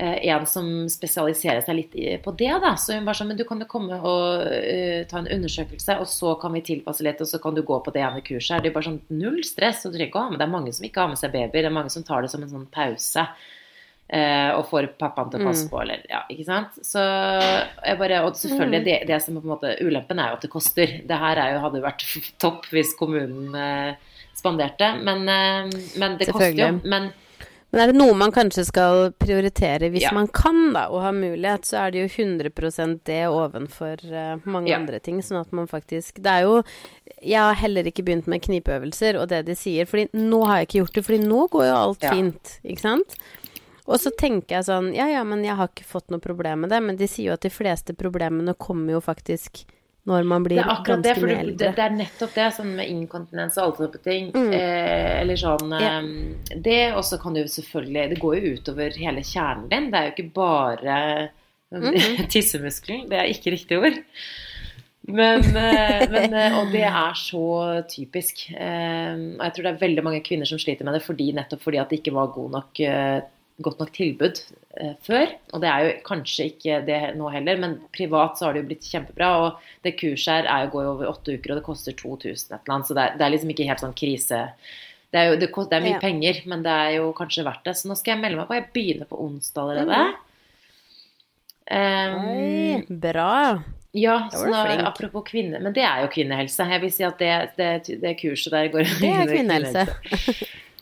en 0.00 0.46
som 0.48 0.66
spesialiserer 0.90 1.60
seg 1.64 1.76
litt 1.76 1.94
på 2.24 2.32
det, 2.38 2.50
da. 2.62 2.72
Så 2.80 2.96
hun 2.96 3.06
var 3.08 3.18
sånn, 3.18 3.30
men 3.32 3.38
du 3.38 3.44
kan 3.48 3.60
jo 3.60 3.68
komme 3.70 3.98
og 4.00 4.42
uh, 4.46 5.00
ta 5.10 5.20
en 5.20 5.30
undersøkelse, 5.36 5.98
og 6.00 6.08
så 6.10 6.34
kan 6.40 6.56
vi 6.56 6.64
tilpasse 6.66 7.04
litt, 7.06 7.20
og 7.20 7.28
så 7.30 7.40
kan 7.42 7.56
du 7.56 7.62
gå 7.66 7.80
på 7.84 7.94
det 7.94 8.04
ene 8.06 8.24
kurset 8.24 8.56
her. 8.56 8.64
Det 8.64 8.72
er 8.72 8.76
bare 8.76 8.88
sånn 8.88 9.00
null 9.12 9.40
stress, 9.46 9.84
og 9.84 9.92
du 9.92 9.98
trenger 9.98 10.12
ikke 10.12 10.20
å 10.22 10.26
ha 10.26 10.34
med 10.34 10.42
Det 10.42 10.48
er 10.48 10.54
mange 10.56 10.74
som 10.76 10.88
ikke 10.88 11.04
har 11.04 11.12
med 11.12 11.20
seg 11.20 11.34
babyer, 11.34 11.62
det 11.62 11.70
er 11.70 11.78
mange 11.80 11.94
som 11.94 12.06
tar 12.06 12.24
det 12.24 12.32
som 12.32 12.44
en 12.44 12.52
sånn 12.52 12.68
pause. 12.72 13.26
Uh, 14.10 14.56
og 14.56 14.64
får 14.66 14.88
pappaen 14.98 15.28
til 15.30 15.38
å 15.38 15.46
passe 15.46 15.68
på, 15.70 15.82
eller 15.84 16.00
ja, 16.10 16.24
ikke 16.34 16.48
sant. 16.48 16.80
Så 16.82 16.98
jeg 16.98 17.98
bare 18.00 18.24
Og 18.26 18.34
selvfølgelig, 18.34 18.80
det, 18.88 18.96
det 19.06 19.20
som 19.22 19.36
er 19.36 19.44
på 19.44 19.46
en 19.46 19.52
måte 19.52 19.74
ulempen 19.86 20.18
er 20.18 20.32
jo 20.32 20.38
at 20.40 20.46
det 20.46 20.50
koster. 20.50 20.96
Det 21.06 21.18
her 21.22 21.38
er 21.38 21.52
jo, 21.54 21.60
hadde 21.62 21.78
jo 21.78 21.86
vært 21.86 22.06
topp 22.42 22.66
hvis 22.74 22.96
kommunen 22.98 23.54
uh, 23.54 24.16
spanderte, 24.40 24.94
men, 25.04 25.28
eh, 25.28 25.80
men 26.00 26.16
det 26.18 26.30
koster 26.32 26.56
jo. 26.56 26.72
Men 26.88 27.10
Men 27.72 27.80
er 27.84 27.92
det 27.92 27.98
noe 28.00 28.14
man 28.18 28.32
kanskje 28.34 28.64
skal 28.66 29.12
prioritere 29.22 29.90
hvis 29.92 30.02
Ja. 30.02 30.10
man 30.12 30.26
kan, 30.26 30.72
da, 30.74 30.88
og 30.90 31.02
har 31.02 31.12
mulighet, 31.14 31.62
så 31.68 31.86
er 31.86 31.90
det 31.92 32.00
jo 32.02 32.24
100 32.24 33.04
det 33.04 33.20
ovenfor 33.30 34.02
uh, 34.10 34.40
mange 34.44 34.68
Ja. 34.72 34.78
andre 34.78 34.98
ting, 34.98 35.20
sånn 35.22 35.40
at 35.40 35.52
man 35.52 35.66
faktisk 35.70 36.20
Det 36.22 36.26
er 36.26 36.42
jo 36.42 36.62
Jeg 37.22 37.38
har 37.38 37.54
heller 37.54 37.84
ikke 37.84 38.02
begynt 38.04 38.26
med 38.26 38.42
knipeøvelser 38.42 39.20
og 39.20 39.28
det 39.28 39.44
de 39.46 39.54
sier, 39.54 39.84
fordi 39.86 40.08
nå 40.14 40.44
har 40.46 40.58
jeg 40.58 40.66
ikke 40.68 40.80
gjort 40.84 40.94
det, 40.94 41.04
fordi 41.04 41.22
nå 41.28 41.48
går 41.50 41.64
jo 41.68 41.76
alt 41.76 42.02
Ja. 42.02 42.10
fint, 42.10 42.58
ikke 42.64 42.80
sant? 42.80 43.14
Og 43.86 43.98
så 43.98 44.10
tenker 44.16 44.56
jeg 44.58 44.64
sånn 44.64 44.92
Ja, 44.94 45.06
ja, 45.06 45.22
men 45.24 45.44
jeg 45.44 45.54
har 45.56 45.68
ikke 45.68 45.84
fått 45.84 46.10
noe 46.10 46.20
problem 46.20 46.60
med 46.62 46.70
det, 46.70 46.82
men 46.82 46.96
de 46.96 47.06
sier 47.06 47.26
jo 47.26 47.32
at 47.34 47.40
de 47.42 47.50
fleste 47.50 47.94
problemene 47.94 48.54
kommer 48.58 48.92
jo 48.92 49.00
faktisk 49.00 49.64
når 50.06 50.24
man 50.24 50.42
blir 50.42 50.56
Det 50.56 50.64
ganske 50.86 51.14
mye 51.20 51.38
eldre. 51.38 51.56
det, 51.60 51.76
det 51.76 51.84
er 51.84 51.90
nettopp 51.96 52.34
det, 52.34 52.46
sånn 52.56 52.74
med 52.76 52.88
inkontinens 52.88 53.58
og 53.58 53.64
alle 53.64 53.76
sånne 53.88 54.02
ting. 54.02 54.30
Mm. 54.32 54.52
Eh, 54.52 55.20
eller 55.20 55.36
sånn 55.36 55.74
Ja. 55.76 55.98
eh, 56.00 56.56
Det, 56.56 56.78
også 56.96 57.20
kan 57.20 57.34
du 57.34 57.40
jo 57.42 57.46
selvfølgelig 57.46 58.08
Det 58.14 58.18
går 58.20 58.36
jo 58.40 58.54
utover 58.56 58.90
hele 58.96 59.20
kjernen 59.20 59.68
din. 59.68 59.90
Det 59.90 59.98
er 60.00 60.04
jo 60.08 60.14
ikke 60.16 60.32
bare 60.34 61.30
Mhm. 61.70 62.26
tissemuskelen. 62.28 63.08
Det 63.08 63.18
er 63.20 63.28
ikke 63.30 63.52
riktig 63.54 63.76
ord. 63.78 63.98
Men, 65.06 65.40
eh, 65.56 66.02
men, 66.10 66.34
eh, 66.34 66.56
og 66.58 66.72
det 66.72 66.82
er 66.84 67.14
så 67.14 67.84
typisk. 67.88 68.50
Eh, 68.52 69.14
Og 69.38 69.44
jeg 69.44 69.52
tror 69.54 69.62
det 69.62 69.72
er 69.74 69.86
veldig 69.86 70.02
mange 70.04 70.20
kvinner 70.26 70.46
som 70.46 70.58
sliter 70.58 70.84
med 70.84 70.94
det 70.94 71.02
fordi, 71.04 71.32
nettopp 71.32 71.62
fordi 71.62 71.78
at 71.80 71.88
det 71.90 72.00
ikke 72.02 72.12
var 72.14 72.26
god 72.34 72.50
nok, 72.50 72.80
eh, 72.80 73.20
godt 73.62 73.78
nok 73.82 73.90
tilbud 73.96 74.40
eh, 74.80 74.92
før. 75.06 75.32
Og 75.54 75.60
det 75.64 75.68
er 75.70 75.84
jo 75.86 75.94
kanskje 76.06 76.46
ikke 76.52 76.78
det 76.86 77.00
nå 77.18 77.30
heller, 77.34 77.58
men 77.62 77.78
privat 77.96 78.38
så 78.38 78.46
har 78.48 78.54
det 78.56 78.62
jo 78.64 78.68
blitt 78.70 78.86
kjempebra. 78.90 79.30
Og 79.46 79.66
det 79.86 79.96
kurset 80.00 80.32
her 80.40 80.48
er 80.50 80.64
jo, 80.66 80.70
går 80.76 80.86
jo 80.86 80.92
over 80.96 81.10
åtte 81.12 81.34
uker, 81.38 81.52
og 81.54 81.60
det 81.60 81.66
koster 81.66 81.96
2000 81.98 82.54
et 82.54 82.60
eller 82.60 82.76
annet. 82.76 82.88
Så 82.90 82.96
det 82.98 83.04
er, 83.08 83.18
det 83.20 83.26
er 83.28 83.34
liksom 83.36 83.52
ikke 83.54 83.68
helt 83.70 83.84
sånn 83.84 83.96
krise. 83.98 84.40
Det 85.10 85.18
er 85.18 85.32
jo 85.32 85.38
det, 85.42 85.50
kost- 85.50 85.70
det 85.72 85.80
er 85.80 85.86
mye 85.88 85.96
Ja. 85.98 86.02
penger, 86.02 86.36
men 86.46 86.62
det 86.62 86.70
er 86.86 86.90
jo 87.00 87.12
kanskje 87.18 87.42
verdt 87.48 87.64
det. 87.66 87.76
Så 87.80 87.88
nå 87.90 87.96
skal 87.98 88.14
jeg 88.16 88.22
melde 88.22 88.38
meg 88.38 88.46
på. 88.50 88.54
Jeg 88.60 88.68
begynner 88.76 89.08
på 89.10 89.18
onsdag 89.24 89.62
allerede. 89.74 90.00
Mm. 90.06 90.26
Um, 91.70 92.24
Oi, 92.30 92.98
bra. 93.02 93.62
ja, 93.94 94.14
Da 94.30 94.38
så 94.38 94.48
var 94.50 94.68
du 94.70 94.80
nå, 94.80 94.86
apropos 94.88 95.22
kvinne, 95.28 95.60
men 95.62 95.74
det 95.74 95.84
er 95.86 96.00
jo 96.02 96.08
kvinnehelse. 96.10 96.66
Jeg 96.66 96.80
vil 96.82 96.90
si 96.94 97.04
at 97.06 97.18
det, 97.22 97.34
det, 97.58 98.00
det 98.02 98.14
kurset 98.18 98.54
der 98.54 98.70
går 98.72 98.86
Det 98.98 99.10
er 99.10 99.30
kvinnehelse. 99.34 99.84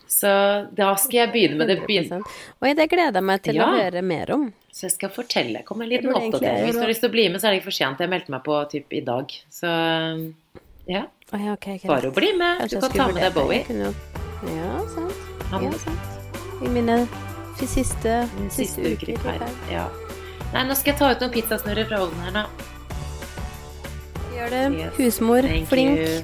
Så 0.09 0.29
da 0.73 0.87
skal 0.97 1.19
jeg 1.19 1.29
begynne 1.35 1.57
med 1.61 1.67
det. 1.69 1.75
Begyn 1.85 2.23
Oi, 2.63 2.71
det 2.73 2.87
gleder 2.89 3.13
jeg 3.19 3.23
meg 3.27 3.41
til 3.45 3.55
Ja. 3.59 3.65
å 3.67 3.69
høre 3.77 4.01
mer 4.01 4.31
om. 4.33 4.47
så 4.73 4.81
jeg 4.87 4.91
skal 4.95 5.09
fortelle. 5.13 5.61
Kom 5.65 5.81
en 5.81 5.89
liten 5.89 6.09
oppdatering. 6.09 6.65
Hvis 6.65 6.73
du 6.75 6.79
har 6.81 6.87
lyst 6.89 6.99
til 7.03 7.09
å 7.09 7.11
bli 7.13 7.27
med, 7.29 7.41
så 7.41 7.45
er 7.47 7.51
det 7.51 7.57
ikke 7.61 7.69
for 7.69 7.77
sent. 7.77 7.99
Jeg 7.99 8.09
meldte 8.09 8.29
meg 8.33 8.43
på 8.43 8.57
typ 8.71 8.85
i 8.93 9.01
dag. 9.05 9.25
Så 9.51 9.67
ja, 10.87 11.03
Oi, 11.33 11.49
okay, 11.53 11.77
bare 11.85 12.07
å 12.09 12.13
bli 12.15 12.33
med. 12.33 12.69
Du 12.69 12.79
kan 12.79 12.89
ta 12.89 13.07
med 13.11 13.21
deg. 13.21 13.33
Bowie. 13.33 13.63
Kunne 13.67 13.93
Ja, 14.49 14.79
sant. 14.95 15.13
Ja, 15.51 15.71
sant. 15.77 15.99
I 16.63 16.67
mine 16.67 17.07
siste, 17.59 17.83
siste, 17.83 18.29
siste 18.49 18.81
uker. 18.81 19.09
i. 19.09 19.13
Kairo. 19.21 19.45
Ja. 19.71 19.87
Nei, 20.53 20.63
nå 20.65 20.73
skal 20.75 20.91
jeg 20.93 20.99
ta 20.99 21.09
ut 21.11 21.19
noen 21.21 21.31
pizzasnurrer 21.35 21.85
fra 21.87 21.97
ovnen 22.01 22.21
her, 22.25 22.31
da. 22.31 22.45
Gjør 24.33 24.49
det. 24.49 24.71
Yes. 24.79 24.93
Husmor. 24.97 25.41
Thank 25.41 25.67
Flink. 25.67 25.99
you. 25.99 26.23